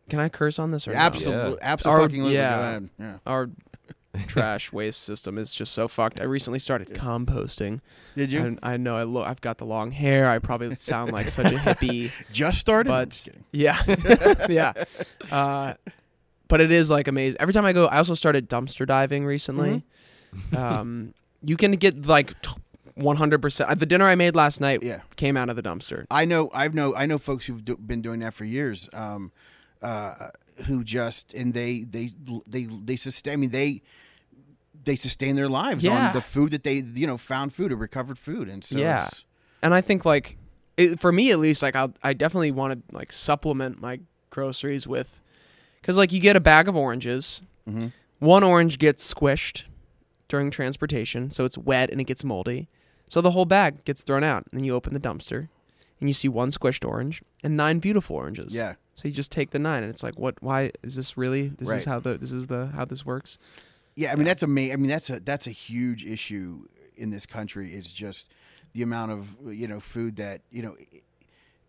[0.08, 0.12] Yeah.
[0.12, 0.98] Can I curse on this or no?
[0.98, 1.72] absolutely, Yeah.
[1.72, 2.34] absolutely.
[2.34, 2.80] Yeah.
[3.00, 3.18] Yeah.
[3.26, 3.50] Our
[4.28, 6.20] trash waste system is just so fucked.
[6.20, 7.82] I recently started composting.
[8.16, 9.28] Did you And I know I look.
[9.28, 10.28] I've got the long hair.
[10.30, 12.12] I probably sound like such a hippie.
[12.32, 12.90] just started?
[12.90, 13.30] but- just.
[13.52, 13.80] Yeah,
[14.50, 14.74] yeah.
[15.32, 15.74] Uh,
[16.48, 17.40] but it is like amazing.
[17.42, 19.84] Every time I go, I also started dumpster diving recently.
[20.36, 20.56] Mm-hmm.
[20.56, 22.34] Um, you can get like
[22.96, 23.78] one hundred percent.
[23.80, 25.02] The dinner I made last night Yeah.
[25.18, 26.06] came out of the dumpster.
[26.10, 29.32] I know, I've know, I know folks who've do, been doing that for years, um,
[29.82, 30.30] uh,
[30.66, 32.10] who just and they they
[32.50, 33.34] they they sustain.
[33.34, 33.82] I mean, they
[34.84, 36.08] they sustain their lives Yeah.
[36.08, 39.10] on the food that they you know found food or recovered food, and so Yeah.
[39.62, 40.38] And I think like
[40.78, 44.86] it, for me at least, like I'll, I definitely want to like supplement my groceries
[44.88, 45.20] with,
[45.82, 47.92] because like you get a bag of oranges, Mhm.
[48.20, 49.64] one orange gets squished
[50.28, 52.68] during transportation, so it's wet and it gets moldy.
[53.08, 55.48] So the whole bag gets thrown out, and then you open the dumpster,
[56.00, 58.54] and you see one squished orange and nine beautiful oranges.
[58.56, 58.76] yeah.
[58.98, 60.36] So you just take the nine, and it's like, what?
[60.42, 61.50] Why is this really?
[61.50, 61.78] This Right.
[61.78, 63.38] is how the this is the how this works.
[63.96, 67.12] Yeah, I mean that's a ma- I mean that's a that's a huge issue in
[67.12, 67.74] this country.
[67.74, 68.32] It's just
[68.74, 70.76] the amount of you know food that you know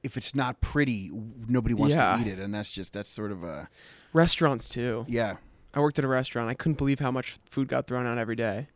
[0.03, 1.11] if it's not pretty,
[1.49, 2.17] nobody wants Yeah.
[2.17, 3.69] to eat it, and that's just that's sort of a
[4.15, 5.05] Restaurants too.
[5.09, 5.37] yeah.
[5.75, 6.49] I worked at a restaurant.
[6.49, 8.69] I couldn't believe how much food got thrown out every day.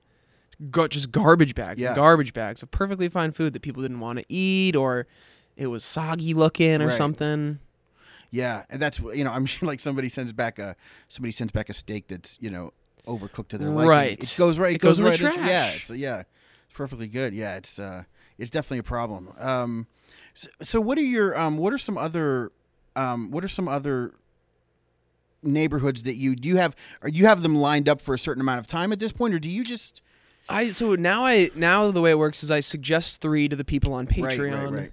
[0.70, 1.94] Got just garbage bags, Yeah.
[1.94, 5.06] garbage bags of perfectly fine food that people didn't want to eat, or
[5.56, 6.94] it was soggy looking or Right.
[6.96, 7.60] something.
[8.32, 10.74] Yeah, and that's you know I'm sure like somebody sends back a
[11.08, 12.72] somebody sends back a steak that's you know
[13.06, 13.88] overcooked to their liking.
[13.88, 14.12] Right.
[14.22, 14.72] It goes right.
[14.72, 17.34] It, It goes in the right into- yeah, it's yeah, it's perfectly good.
[17.34, 18.04] Yeah, it's uh,
[18.38, 19.32] it's definitely a problem.
[19.38, 19.86] Um,
[20.34, 22.50] so, so what are your um, what are some other
[22.96, 24.14] um, what are some other
[25.42, 28.40] neighborhoods that you do you have or you have them lined up for a certain
[28.40, 30.00] amount of time at this point or do you just
[30.48, 33.64] I so now I now the way it works is I suggest three to the
[33.64, 34.92] people on Patreon, right right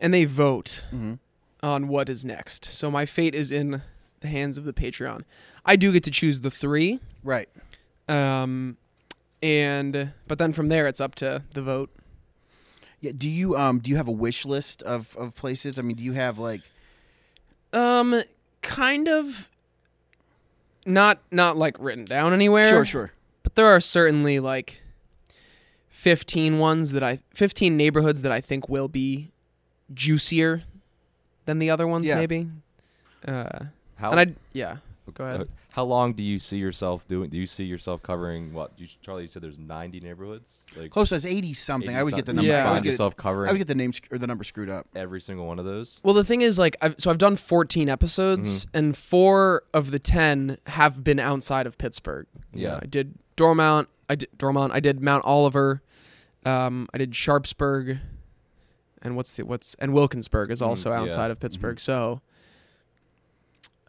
[0.00, 1.18] and they vote Mhm.
[1.64, 2.66] On what is next.
[2.66, 3.82] So my fate is in
[4.20, 5.24] the hands of the Patreon.
[5.64, 7.00] I do get to choose the three.
[7.22, 7.48] right
[8.08, 8.76] Um,
[9.42, 11.90] and but then from there it's up to the vote.
[13.00, 13.12] Yeah.
[13.16, 15.78] Do you um do you have a wish list of of places?
[15.78, 16.60] I mean, do you have like
[17.72, 18.20] Um,
[18.62, 19.48] kind of.
[20.86, 22.68] Not not like written down anywhere.
[22.68, 24.82] sure sure But there are certainly like
[25.88, 29.30] 15 ones that I 15 neighborhoods that I think will be
[29.94, 30.62] juicier
[31.46, 32.16] than the other ones Yeah.
[32.16, 32.48] maybe.
[33.26, 34.76] Uh How and I yeah,
[35.14, 35.40] go ahead.
[35.42, 37.30] uh, how long do you see yourself doing?
[37.30, 38.70] Do you see yourself covering what?
[38.76, 40.64] You, Charlie, you said there's 90 neighborhoods.
[40.76, 41.90] Like close as eighty something.
[41.90, 42.36] 80 I would get the something.
[42.36, 42.48] number.
[42.52, 42.58] Yeah.
[42.58, 44.44] I You find get, it, yourself I would get the name sc- or the number
[44.44, 44.86] screwed up.
[44.94, 46.00] every single one of those.
[46.04, 48.76] Well, the thing is like I've, so I've done 14 episodes Mm-hmm.
[48.78, 52.26] and 4 of the 10 have been outside of Pittsburgh.
[52.52, 52.80] You know, Yeah.
[52.82, 55.82] I did Dormont, I did Dormont, I did Mount Oliver.
[56.46, 57.98] Um I did Sharpsburg
[59.04, 61.00] and what's the what's and Wilkinsburg is Mm, also yeah.
[61.00, 61.78] outside of Pittsburgh.
[61.78, 62.20] So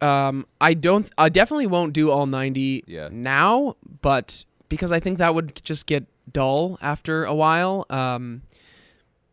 [0.02, 3.10] um I don't I definitely won't do all 90 Yeah.
[3.12, 7.86] now, but because I think that would just get dull after a while.
[7.90, 8.42] Um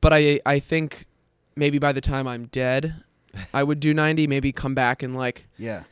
[0.00, 1.06] but I I think
[1.56, 2.94] maybe by the time I'm dead,
[3.54, 5.82] I would do 90, maybe come back in like Yeah.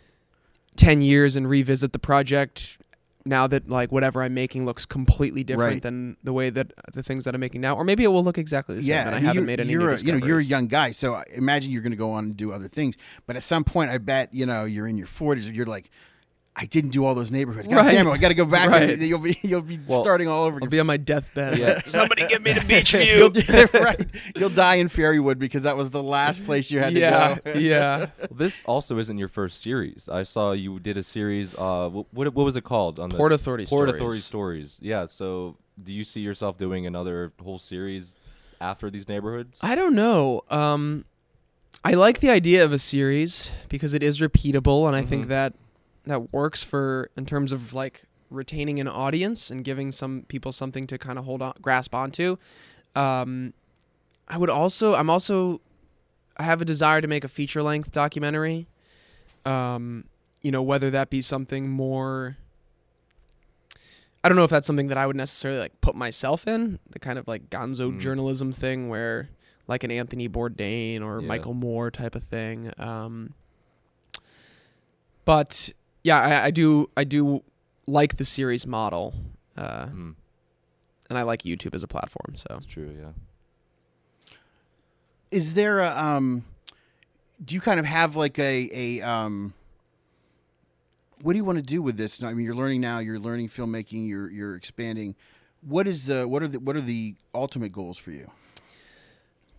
[0.76, 2.78] 10 years and revisit the project
[3.24, 5.82] now that like whatever I'm making looks completely different Right.
[5.82, 8.24] than the way that uh, the things that I'm making now or maybe it will
[8.24, 10.38] look exactly the same Yeah, and I, haven't made any You're a, you know you're
[10.38, 12.96] a young guy, so I imagine you're going to go on and do other things.
[13.26, 15.90] But at some point, I bet you know you're in your 40s, and you're like,
[16.62, 17.66] I didn't do all those neighborhoods.
[17.68, 17.92] God Right.
[17.92, 18.68] damn it, I got to go back.
[18.68, 18.90] Right.
[18.90, 20.66] And you'll be you'll be Well, starting all over again.
[20.66, 21.56] I'll be on my deathbed.
[21.56, 21.80] Yeah.
[21.86, 23.66] Somebody get me to Beach You'll View.
[23.74, 24.06] right.
[24.36, 27.58] You'll die in Fairywood because that was the last place you had yeah, to go.
[27.58, 27.98] yeah.
[28.18, 30.08] Well, this also isn't your first series.
[30.12, 31.56] I saw you did a series.
[31.56, 32.98] Uh, what what was it called?
[33.00, 33.94] On the Port Authority Port Stories.
[33.94, 34.78] Authority Stories.
[34.82, 35.06] Yeah.
[35.06, 38.14] So, do you see yourself doing another whole series
[38.60, 39.60] after these neighborhoods?
[39.62, 40.42] I don't know.
[40.50, 41.06] Um,
[41.84, 45.28] I like the idea of a series because it is repeatable, and I think Mhm.
[45.28, 45.54] that
[46.06, 50.86] that works for in terms of like retaining an audience and giving some people something
[50.86, 52.36] to kind of hold on, grasp onto.
[52.94, 53.52] Um,
[54.28, 55.60] I would also, I'm also,
[56.36, 58.66] I have a desire to make a feature length documentary.
[59.44, 60.04] Um,
[60.42, 62.36] you know, whether that be something more.
[64.22, 66.98] I don't know if that's something that I would necessarily like put myself in, the
[66.98, 68.00] kind of like gonzo Mm.
[68.00, 69.30] journalism thing where
[69.66, 71.26] like an Anthony Bourdain or Yeah.
[71.26, 72.70] Michael Moore type of thing.
[72.78, 73.32] Um,
[75.24, 75.70] but
[76.02, 77.42] yeah, I, I do I do
[77.86, 79.14] like the series model,
[79.56, 80.14] uh, Mm,
[81.08, 82.36] and I like YouTube as a platform.
[82.36, 82.94] So that's true.
[82.98, 83.12] Yeah.
[85.30, 86.44] Is there a um?
[87.44, 89.54] Do you kind of have like a a um?
[91.22, 92.22] What do you want to do with this?
[92.22, 92.98] I mean, you're learning now.
[92.98, 94.08] You're learning filmmaking.
[94.08, 95.14] You're you're expanding.
[95.62, 98.30] What is the what are the what are the ultimate goals for you?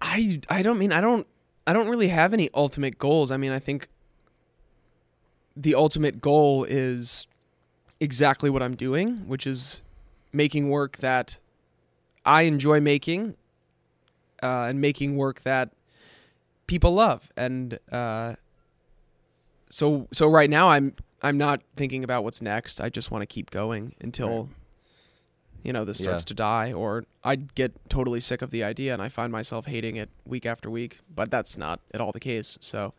[0.01, 1.27] I I don't mean I don't
[1.67, 3.30] I don't really have any ultimate goals.
[3.32, 3.88] I mean I think
[5.56, 7.28] the ultimate goal is
[8.00, 9.82] exactly what I'm doing, which is
[10.34, 11.38] making work that
[12.26, 13.36] I enjoy making,
[14.42, 15.70] uh, and making work that
[16.68, 17.32] people love.
[17.36, 18.36] And uh,
[19.70, 22.82] so so right now I'm I'm not thinking about what's next.
[22.82, 24.56] I just want to keep going until Right.
[25.64, 26.06] you know this Yeah.
[26.08, 29.66] starts to die, or I get totally sick of the idea and I find myself
[29.68, 31.00] hating it week after week.
[31.14, 32.58] But that's not at all the case.
[32.62, 32.94] So.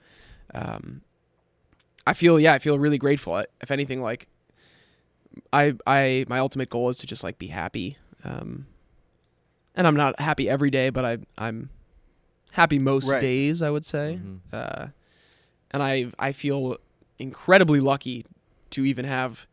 [0.55, 1.01] Um,
[2.07, 3.45] I feel yeah, I feel really grateful.
[3.61, 4.29] If anything, like
[5.53, 7.97] I I my ultimate goal is to just like be happy.
[8.25, 8.67] Um,
[9.75, 11.71] and I'm not happy every day, but I I'm
[12.53, 13.21] happy most Right.
[13.21, 13.62] days.
[13.62, 14.21] I would say.
[14.23, 14.38] Mhm.
[14.53, 14.87] Uh,
[15.71, 16.77] and I I feel
[17.19, 18.25] incredibly lucky
[18.71, 19.47] to even have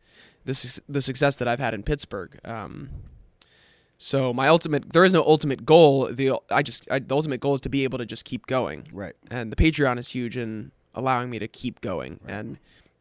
[0.44, 2.38] the suc- the success that I've had in Pittsburgh.
[2.44, 2.88] Um,
[3.98, 6.06] so my ultimate there is no ultimate goal.
[6.12, 8.88] The I just I, the ultimate goal is to be able to just keep going
[8.92, 9.14] Right.
[9.30, 12.58] and the Patreon is huge in allowing me to keep going and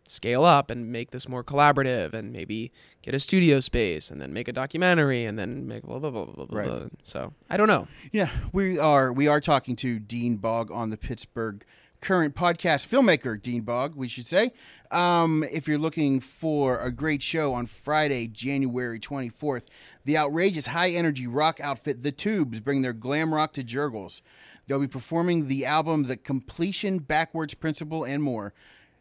[0.09, 2.71] scale up and make this more collaborative and maybe
[3.03, 6.25] get a studio space and then make a documentary and then make blah blah blah
[6.25, 6.59] blah blah.
[6.59, 6.67] Right.
[6.67, 6.87] blah.
[7.03, 7.87] So I don't know.
[8.11, 11.63] Yeah, we are we are talking to Dean Bog on the Pittsburgh
[12.01, 14.51] Current podcast filmmaker Dean Bog, we should say.
[14.89, 19.63] Um, if you're looking for a great show on Friday, January 24th,
[20.05, 24.21] the outrageous high energy rock outfit The Tubes bring their glam rock to Jergel's.
[24.69, 28.53] They'll be performing the album The Completion Backwards Principle and more.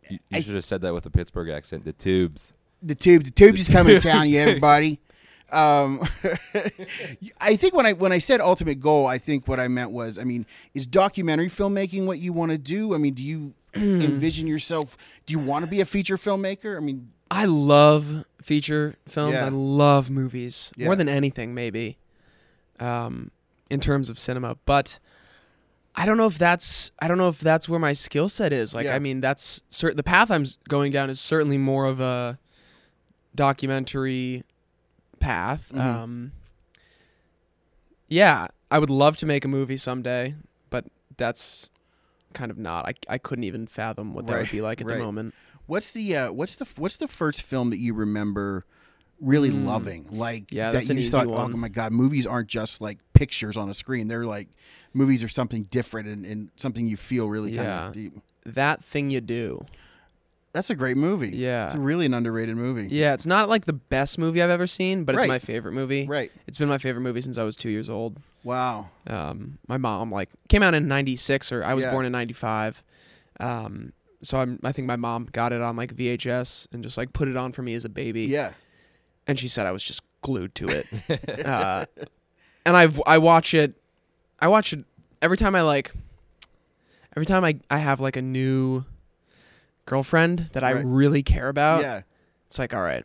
[0.09, 1.85] You, should have said that with a Pittsburgh accent.
[1.85, 2.53] The tubes.
[2.81, 5.01] the tubes, the tubes is coming to town, you everybody.
[5.53, 6.07] Um,
[7.41, 10.19] I think when I when I said ultimate goal, I think what I meant was,
[10.19, 12.95] I mean, is documentary filmmaking what you want to do?
[12.95, 14.97] I mean, do you envision yourself?
[15.27, 16.77] Do you want to be a feature filmmaker?
[16.77, 19.35] I mean, I love feature films.
[19.35, 19.47] Yeah.
[19.47, 20.87] I love movies Yeah.
[20.87, 21.99] more than anything, maybe.
[22.79, 23.31] Um,
[23.69, 24.99] in terms of cinema, but
[25.95, 28.75] I don't know if that's I don't know if that's where my skill set is.
[28.75, 28.95] Like Yeah.
[28.97, 32.39] I mean, that's cer- the path I'm going down is certainly more of a
[33.35, 34.43] documentary
[35.21, 35.71] path.
[35.73, 35.81] Mhm.
[35.81, 36.33] Um,
[38.09, 40.35] yeah, I would love to make a movie someday,
[40.71, 41.71] but that's
[42.33, 42.87] kind of not.
[42.87, 44.97] I I couldn't even fathom what that would be like at right.
[44.99, 45.35] the moment.
[45.67, 48.65] What's the uh, what's the what's the first film that you remember
[49.21, 49.65] really Mm.
[49.67, 50.07] loving?
[50.11, 51.53] Like Yeah, that you thought, one.
[51.53, 54.09] oh my god, movies aren't just like pictures on a screen.
[54.09, 54.49] They're like
[54.93, 57.87] movies are something different and, and something you feel really kind Yeah.
[57.89, 58.15] of deep.
[58.45, 59.65] That thing you do.
[60.53, 61.29] That's a great movie.
[61.29, 61.67] Yeah.
[61.67, 62.89] It's really an underrated movie.
[62.91, 65.29] Yeah, it's not like the best movie I've ever seen, but it's Right.
[65.29, 66.07] my favorite movie.
[66.07, 66.33] Right.
[66.49, 68.17] It's been my favorite movie since I was two years old.
[68.43, 68.89] Wow.
[69.07, 71.93] Um, my mom like came out in '96, or I was Yeah.
[71.93, 72.83] born in '95.
[73.39, 77.13] Um, so I'm, I think my mom got it on like VHS and just like
[77.13, 78.23] put it on for me as a baby.
[78.25, 78.53] Yeah.
[79.27, 80.87] and she said I was just glued to it.
[81.47, 81.85] uh,
[82.67, 83.75] and I've I watch it,
[84.41, 84.85] I watch it
[85.23, 85.93] every time I like,
[87.17, 88.85] every time I I have like a new
[89.87, 90.85] girlfriend that I Right.
[90.87, 91.83] really care about.
[91.83, 92.03] yeah.
[92.47, 93.05] It's like all right,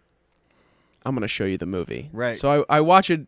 [1.05, 2.09] I'm gonna show you the movie.
[2.13, 2.35] Right.
[2.35, 3.27] So I I watch it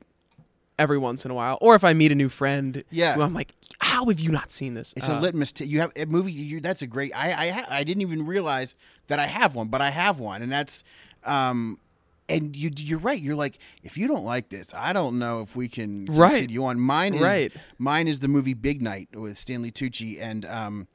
[0.80, 3.16] every once in a while, or if I meet a new friend, Yeah.
[3.16, 4.94] who I'm like, how have you not seen this?
[4.96, 5.70] It's Uh, a litmus test.
[5.70, 6.32] You have a movie.
[6.32, 7.12] You, that's a great.
[7.16, 8.76] I I, ha- I didn't even realize
[9.08, 10.84] that I have one, but I have one, and that's
[11.24, 11.80] um,
[12.30, 13.20] and you you're right.
[13.22, 16.32] You're like, if you don't like this, I don't know if we can Right.
[16.42, 16.80] continue on.
[16.80, 17.54] Mine is Right.
[17.78, 20.88] mine is the movie Big Night with Stanley Tucci and um,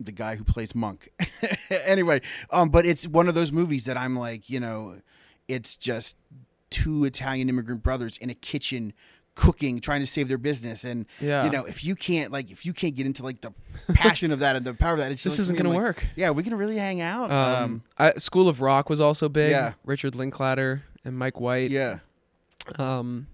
[0.00, 1.10] the guy who plays Monk.
[1.70, 4.96] anyway, um, but it's one of those movies that I'm like, you know,
[5.46, 6.16] it's just
[6.70, 8.92] two Italian immigrant brothers in a kitchen
[9.36, 11.44] cooking trying to save their business and Yeah.
[11.44, 13.52] you know if you can't like if you can't get into like the
[13.94, 16.06] passion of that and the power of that it's This just isn't gonna like, work.
[16.16, 19.52] yeah we can really hang out Um, um, I, School of Rock was also big.
[19.52, 19.74] Yeah.
[19.84, 21.70] Richard Linklater and Mike White.
[21.70, 22.00] yeah
[22.78, 23.28] Um,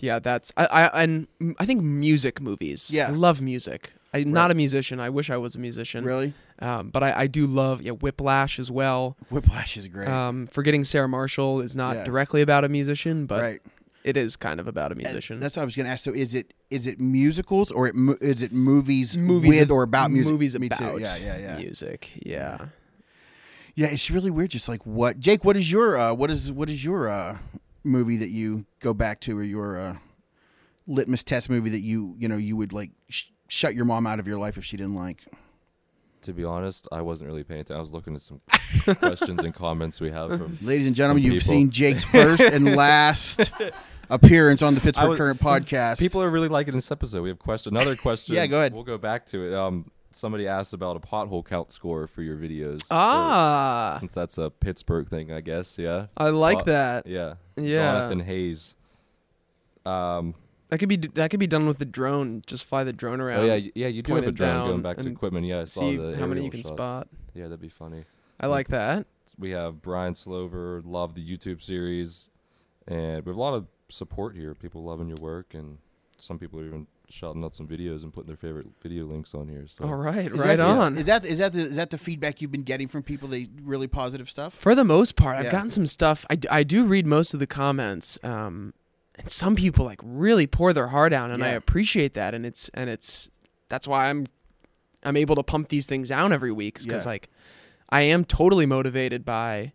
[0.00, 2.90] yeah, that's I, I and I think music movies.
[2.90, 3.06] Yeah.
[3.06, 3.92] I love music.
[4.14, 4.98] I'm not a musician.
[5.00, 6.04] I wish I was a musician.
[6.04, 9.16] really Um, but I, I do love yeah Whiplash as well.
[9.30, 12.04] whiplash is great Um, Forgetting Sarah Marshall is not Yeah.
[12.04, 13.60] directly about a musician, but right
[14.04, 15.40] it is kind of about a musician.
[15.40, 18.16] that's what i was gonna ask so is it is it musicals or it, mo-
[18.20, 22.12] is it movies movies with or about music Movies about yeah yeah yeah music.
[22.24, 22.66] Yeah.
[23.74, 26.70] yeah it's really weird just like what jake what is your uh what is what
[26.70, 27.36] is your uh
[27.82, 29.96] movie that you go back to or your uh
[30.86, 34.18] litmus test movie that you you know you would like sh- shut your mom out
[34.18, 35.24] of your life if she didn't like
[36.22, 37.76] To be honest, I wasn't really paying attention.
[37.76, 38.40] I was looking at some
[38.96, 40.58] questions and comments we have from.
[40.62, 41.48] Ladies and gentlemen, you've people.
[41.54, 43.52] seen Jake's first and last
[44.10, 45.98] appearance on the Pittsburgh was- Current podcast.
[45.98, 47.22] People are really liking this episode.
[47.22, 47.76] We have question.
[47.76, 48.34] Another question.
[48.34, 48.72] Yeah, go ahead.
[48.74, 49.54] We'll go back to it.
[49.54, 52.80] Um, somebody asked about a pothole count score for your videos.
[52.90, 55.78] Ah, Or- since that's a Pittsburgh thing, I guess.
[55.78, 56.06] Yeah.
[56.16, 57.06] I like that.
[57.06, 57.34] Yeah.
[57.56, 57.92] Yeah.
[57.92, 58.74] Jonathan Hayes.
[59.84, 60.34] Um.
[60.68, 62.42] That could be that could be done with the drone.
[62.46, 63.40] Just fly the drone around.
[63.40, 63.86] Oh yeah, yeah.
[63.86, 65.46] You do point have a drone down going back to equipment.
[65.46, 66.68] Yeah, I saw See the how many you can shots.
[66.68, 67.08] spot.
[67.34, 68.04] Yeah, that'd be funny.
[68.40, 69.06] I like that.
[69.38, 72.30] We have Brian Slover, love the YouTube series,
[72.86, 74.54] and we have a lot of support here.
[74.54, 75.78] People loving your work, and
[76.18, 79.48] some people are even shouting out some videos and putting their favorite video links on
[79.48, 79.66] here.
[79.68, 80.96] So All right, Is right that, on.
[80.96, 83.28] Is that is that the is that the feedback you've been getting from people?
[83.28, 84.54] They really positive stuff.
[84.54, 86.26] For the most part, I've gotten some stuff.
[86.28, 88.74] I, d- I do read most of the comments, um,
[89.18, 92.34] and some people like really pour their heart out, and I appreciate that.
[92.34, 93.30] And it's and it's
[93.68, 94.26] that's why I'm
[95.04, 97.10] I'm able to pump these things out every week because Yeah.
[97.12, 97.28] like
[97.90, 99.72] I am totally motivated by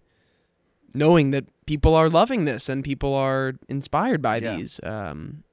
[0.93, 4.55] knowing that people are loving this and people are inspired by Yeah.
[4.57, 4.79] these.
[4.83, 5.43] Um,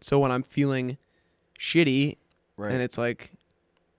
[0.00, 0.98] so when I'm feeling
[1.58, 2.16] shitty
[2.58, 2.72] Right.
[2.72, 3.32] and it's like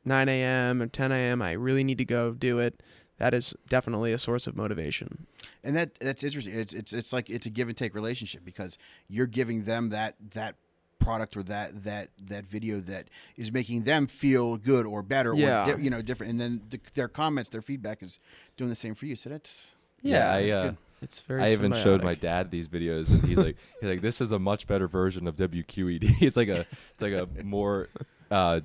[0.05, 0.81] 9 a.m.
[0.81, 2.81] or 10 a.m., I really need to go do it.
[3.17, 5.25] That is definitely a source of motivation.
[5.63, 6.53] and that that's interesting.
[6.53, 8.77] It's it's it's like it's a give and take relationship because
[9.09, 10.55] you're giving them that that
[10.99, 15.63] product or that that that video that is making them feel good or better Yeah.
[15.69, 18.19] or di- you know different and then the, their comments their feedback is
[18.57, 20.77] doing the same for you so that's Yeah, I, that's uh, good.
[21.01, 21.43] It's very.
[21.43, 24.39] I even showed my dad these videos, and he's like, he's like, this is a
[24.39, 26.15] much better version of WQED.
[26.21, 27.87] it's like a, it's like a more
[28.31, 28.61] uh,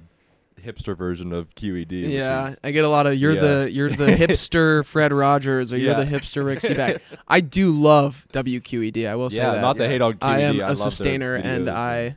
[0.60, 2.02] hipster version of QED.
[2.02, 3.40] which Yeah, is- I get a lot of you're Yeah.
[3.40, 7.00] the you're the hipster Fred Rogers or you're the hipster Rick Sebak.
[7.28, 9.08] I do love WQED.
[9.08, 9.60] I will say yeah, that.
[9.60, 9.88] not to Yeah.
[9.88, 10.18] hate on QED.
[10.22, 12.16] I am love a sustainer, and I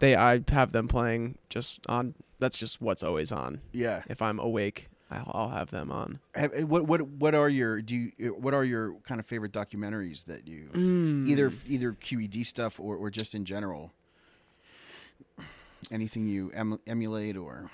[0.00, 2.14] they I have them playing just on.
[2.38, 3.60] That's just what's always on.
[3.72, 6.20] yeah If I'm awake, I'll, I'll have them on.
[6.34, 9.26] Have, eh, what what what are your do you eh, what are your kind of
[9.26, 11.28] favorite documentaries that you Mm.
[11.28, 13.92] either either QED stuff or, or just in general
[15.90, 17.70] anything you em- emulate or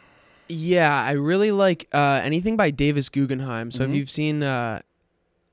[0.49, 3.71] Yeah, I really like uh, anything by Davis Guggenheim.
[3.71, 3.89] So Mhm.
[3.91, 4.81] if you've seen, uh,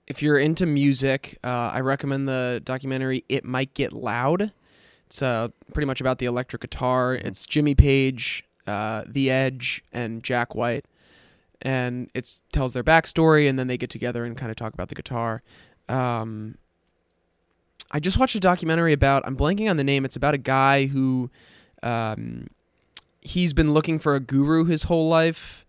[0.07, 4.51] if you're into music, uh, I recommend the documentary "It Might Get Loud."
[5.07, 7.15] It's uh, pretty much about the electric guitar.
[7.15, 10.85] It's Jimmy Page, uh, The Edge, and Jack White,
[11.61, 14.89] and it tells their backstory, and then they get together and kind of talk about
[14.89, 15.41] the guitar.
[15.89, 16.55] Um,
[17.91, 19.23] I just watched a documentary about.
[19.25, 20.03] I'm blanking on the name.
[20.05, 21.29] It's about a guy who,
[21.83, 22.47] um,
[23.21, 25.65] he's been looking for a guru his whole life,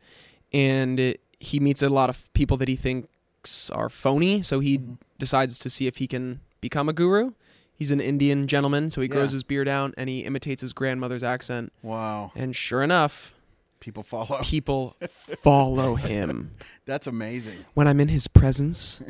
[0.52, 4.42] and it, he meets a lot of people that he thinks are phony.
[4.42, 4.98] So he Mhm.
[5.18, 7.32] decides to see if he can become a guru.
[7.76, 11.24] He's an Indian gentleman, so he grows his beard out and he imitates his grandmother's
[11.24, 11.72] accent.
[11.82, 12.30] Wow.
[12.36, 13.34] And sure enough,
[13.80, 14.40] People follow.
[14.42, 14.96] people
[15.42, 16.52] follow him.
[16.86, 17.64] That's amazing.
[17.74, 19.02] When I'm in his presence,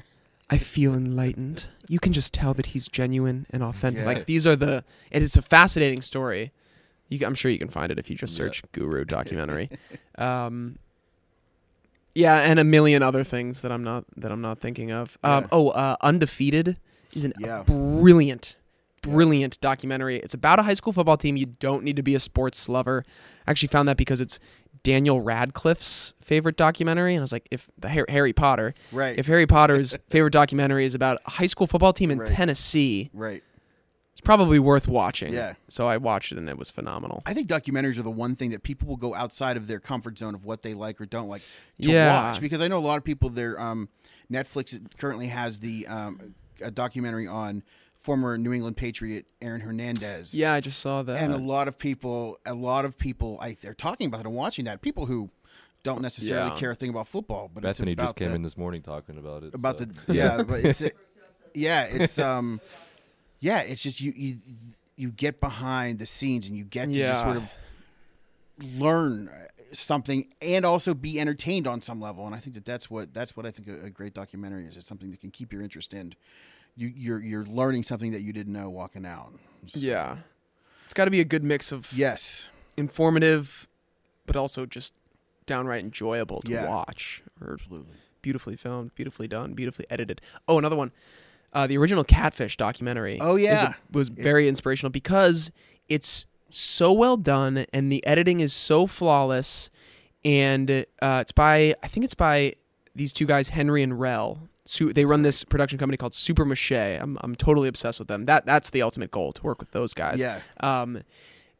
[0.50, 1.66] I feel enlightened.
[1.88, 4.00] You can just tell that he's genuine and authentic.
[4.00, 4.06] Yeah.
[4.06, 4.82] Like these are the.
[5.10, 6.50] It is a fascinating story.
[7.08, 8.46] You, I'm sure you can find it if you just Yeah.
[8.46, 9.70] search "guru documentary."
[10.18, 10.78] um,
[12.14, 15.18] yeah, and a million other things that I'm not that I'm not thinking of.
[15.24, 15.48] Um, Yeah.
[15.52, 16.76] Oh, uh, undefeated
[17.12, 17.62] is an Yeah.
[17.66, 18.56] brilliant,
[19.02, 20.16] brilliant documentary.
[20.18, 21.36] It's about a high school football team.
[21.36, 23.04] You don't need to be a sports lover.
[23.46, 24.38] I actually found that because it's
[24.84, 29.18] Daniel Radcliffe's favorite documentary, and I was like, if the Har- Harry Potter, Right.
[29.18, 32.28] if Harry Potter's favorite documentary is about a high school football team in Right.
[32.28, 33.42] Tennessee, right.
[34.14, 35.32] It's probably worth watching.
[35.34, 35.54] Yeah.
[35.68, 37.22] So I watched it and it was phenomenal.
[37.26, 40.18] I think documentaries are the one thing that people will go outside of their comfort
[40.18, 41.42] zone of what they like or don't like
[41.82, 42.22] to Yeah.
[42.28, 43.88] watch because I know a lot of people there um
[44.32, 47.64] Netflix currently has the um a documentary on
[47.98, 50.32] former New England Patriot Aaron Hernandez.
[50.32, 51.20] Yeah, I just saw that.
[51.20, 54.34] and a lot of people a lot of people I they're talking about it and
[54.36, 54.80] watching that.
[54.80, 55.28] People who
[55.82, 56.56] don't necessarily Yeah.
[56.56, 58.80] care a thing about football, but Bethany it's about just came the, in this morning
[58.80, 59.54] talking about it.
[59.54, 59.86] about so.
[60.06, 60.82] the yeah, but it's
[61.54, 62.60] yeah, it's um
[63.44, 64.36] yeah, it's just you you
[64.96, 67.50] you get behind the scenes and you get to just sort of
[68.58, 72.88] learn uh, something and also be entertained on some level and I think that that's
[72.88, 75.52] what that's what I think a, a great documentary is it's something that can keep
[75.52, 76.14] your interest in
[76.76, 79.32] you you're you're learning something that you didn't know walking out
[79.74, 80.18] yeah,
[80.84, 83.68] it's got to be a good mix of yes informative,
[84.26, 84.94] but also just
[85.46, 86.68] downright enjoyable to Yeah.
[86.68, 87.22] watch.
[87.40, 90.20] Or absolutely beautifully filmed, beautifully done, beautifully edited.
[90.48, 90.92] Oh, another one.
[91.54, 93.18] Uh, the original Catfish documentary.
[93.20, 93.72] Oh, is a- yeah.
[93.92, 95.50] was very inspirational because
[95.88, 99.70] it's so well done and the editing is so flawless.
[100.24, 100.70] And
[101.02, 102.54] uh, it's by I think it's by
[102.94, 104.48] these two guys, Henry and Rel.
[104.66, 107.00] Su- they run this production company called Supermarché.
[107.00, 108.24] I'm I'm totally obsessed with them.
[108.24, 110.20] That that's the ultimate goal to work with those guys.
[110.20, 111.02] yeah Um,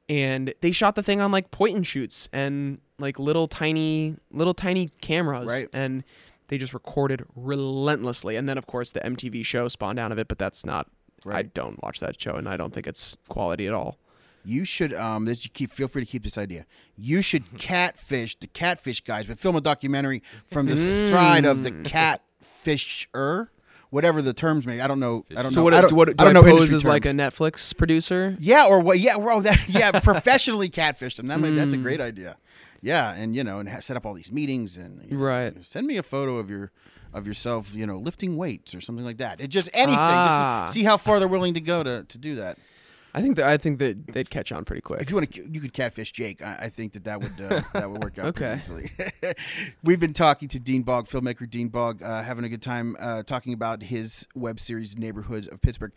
[0.09, 4.55] and they shot the thing on like point and shoots and like little tiny little
[4.55, 5.69] tiny cameras Right.
[5.73, 6.05] and
[6.49, 10.29] they just recorded relentlessly and then of course the mtv show spawned out of it
[10.29, 10.89] but that's not
[11.31, 13.97] i don't watch that show and i don't think it's quality at all
[14.45, 16.67] You should um this you keep feel free to keep this idea.
[16.99, 21.71] You should catfish the catfish guys, but film a documentary from the side of the
[21.71, 23.49] catfisher,
[23.89, 24.81] whatever the terms may.
[24.83, 25.25] I don't know.
[25.35, 25.65] I don't so know.
[25.65, 28.37] what, I do, what I do don't I, know pose as like a netflix producer
[28.39, 29.01] yeah or what?
[29.01, 31.29] Yeah, well, that, yeah, professionally catfish them.
[31.29, 32.37] That might, that's a great idea.
[32.85, 35.65] Yeah, and you know, and ha- set up all these meetings and you know, Right.
[35.65, 36.71] Send me a photo of your
[37.15, 39.41] of yourself, you know, lifting weights or something like that.
[39.41, 39.97] It just anything.
[39.99, 40.63] Ah.
[40.65, 42.59] Just see how far they're willing to go to to do that.
[43.17, 45.49] i think that i think that they'd catch on pretty quick If you want to,
[45.55, 46.43] you could catfish Jake.
[46.43, 48.59] I, I think that that would uh, that would work out Okay.
[48.67, 49.35] pretty easily.
[49.85, 53.23] We've been talking to Dean Bog, filmmaker Dean Bog, uh, having a good time uh,
[53.23, 55.93] talking about his web series Neighborhoods of Pittsburgh.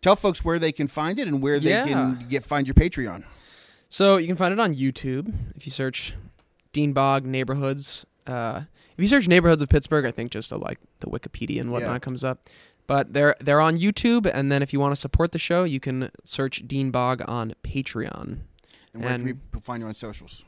[0.00, 3.22] Tell folks where they can find it and where they can get find your Patreon.
[3.90, 6.14] So you can find it on YouTube if you search
[6.72, 8.04] Dean Bog Neighborhoods.
[8.26, 8.62] Uh,
[8.96, 11.98] if you search Neighborhoods of Pittsburgh, I think just like the Wikipedia and whatnot Yeah.
[11.98, 12.48] comes up.
[12.86, 15.80] But they're they're on YouTube, and then if you want to support the show, you
[15.80, 18.40] can search Dean Bog on Patreon.
[18.92, 20.44] And where And- can we find you on socials?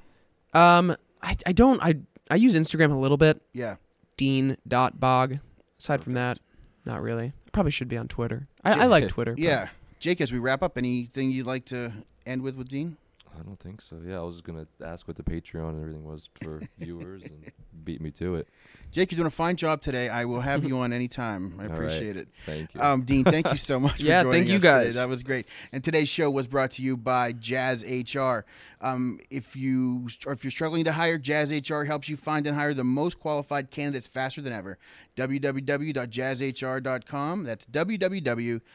[0.52, 1.94] Um, I, I don't I
[2.30, 3.40] I use Instagram a little bit.
[3.52, 3.76] Yeah.
[4.16, 5.38] Dean dot Bog.
[5.78, 6.38] Aside from that,
[6.84, 7.32] not really.
[7.52, 8.48] Probably should be on Twitter.
[8.64, 9.32] I, I like Twitter.
[9.32, 9.68] but- Yeah.
[10.00, 11.92] Jake, as we wrap up, anything you'd like to
[12.26, 12.96] end with with Dean?
[13.39, 14.01] I don't think so.
[14.07, 17.51] Yeah, I was just gonna ask what the Patreon and everything was for viewers, and
[17.85, 18.49] beat me to it.
[18.93, 20.09] Jake, you're doing a fine job today.
[20.09, 21.55] I will have you on anytime.
[21.59, 21.76] I All right.
[21.78, 22.28] appreciate it.
[22.47, 22.80] Thank you.
[22.80, 24.85] Um, Dean, thank you so much Yeah, for joining thank you us today.
[24.85, 24.95] guys.
[24.95, 25.47] That was great.
[25.72, 28.45] And today's show was brought to you by Jazz HR.
[28.80, 32.55] Um, if you or if you're struggling to hire, Jazz HR helps you find and
[32.57, 34.78] hire the most qualified candidates faster than ever.
[35.16, 37.45] www.jazzhr.com.
[37.45, 38.66] That's www.jazzhr.com.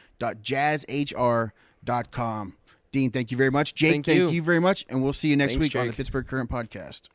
[2.92, 3.74] Dean, thank you very much.
[3.74, 4.28] Jake, Thank thank, you.
[4.30, 4.42] you.
[4.42, 4.84] very much.
[4.88, 7.08] And we'll see you next Thanks, week on the Pittsburgh Current Podcast.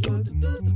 [0.00, 0.67] Giving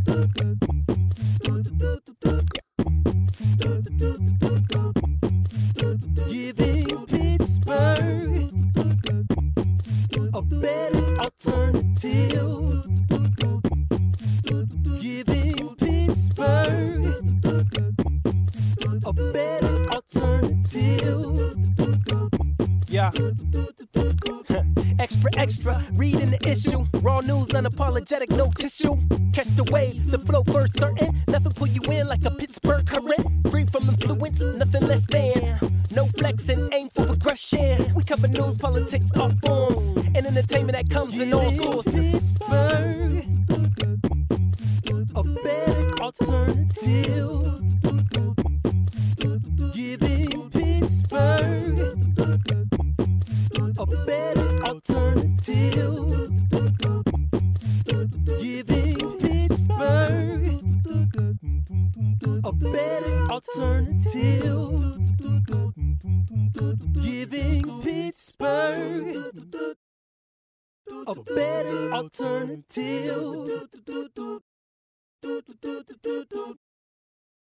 [27.23, 28.97] news, unapologetic, no tissue.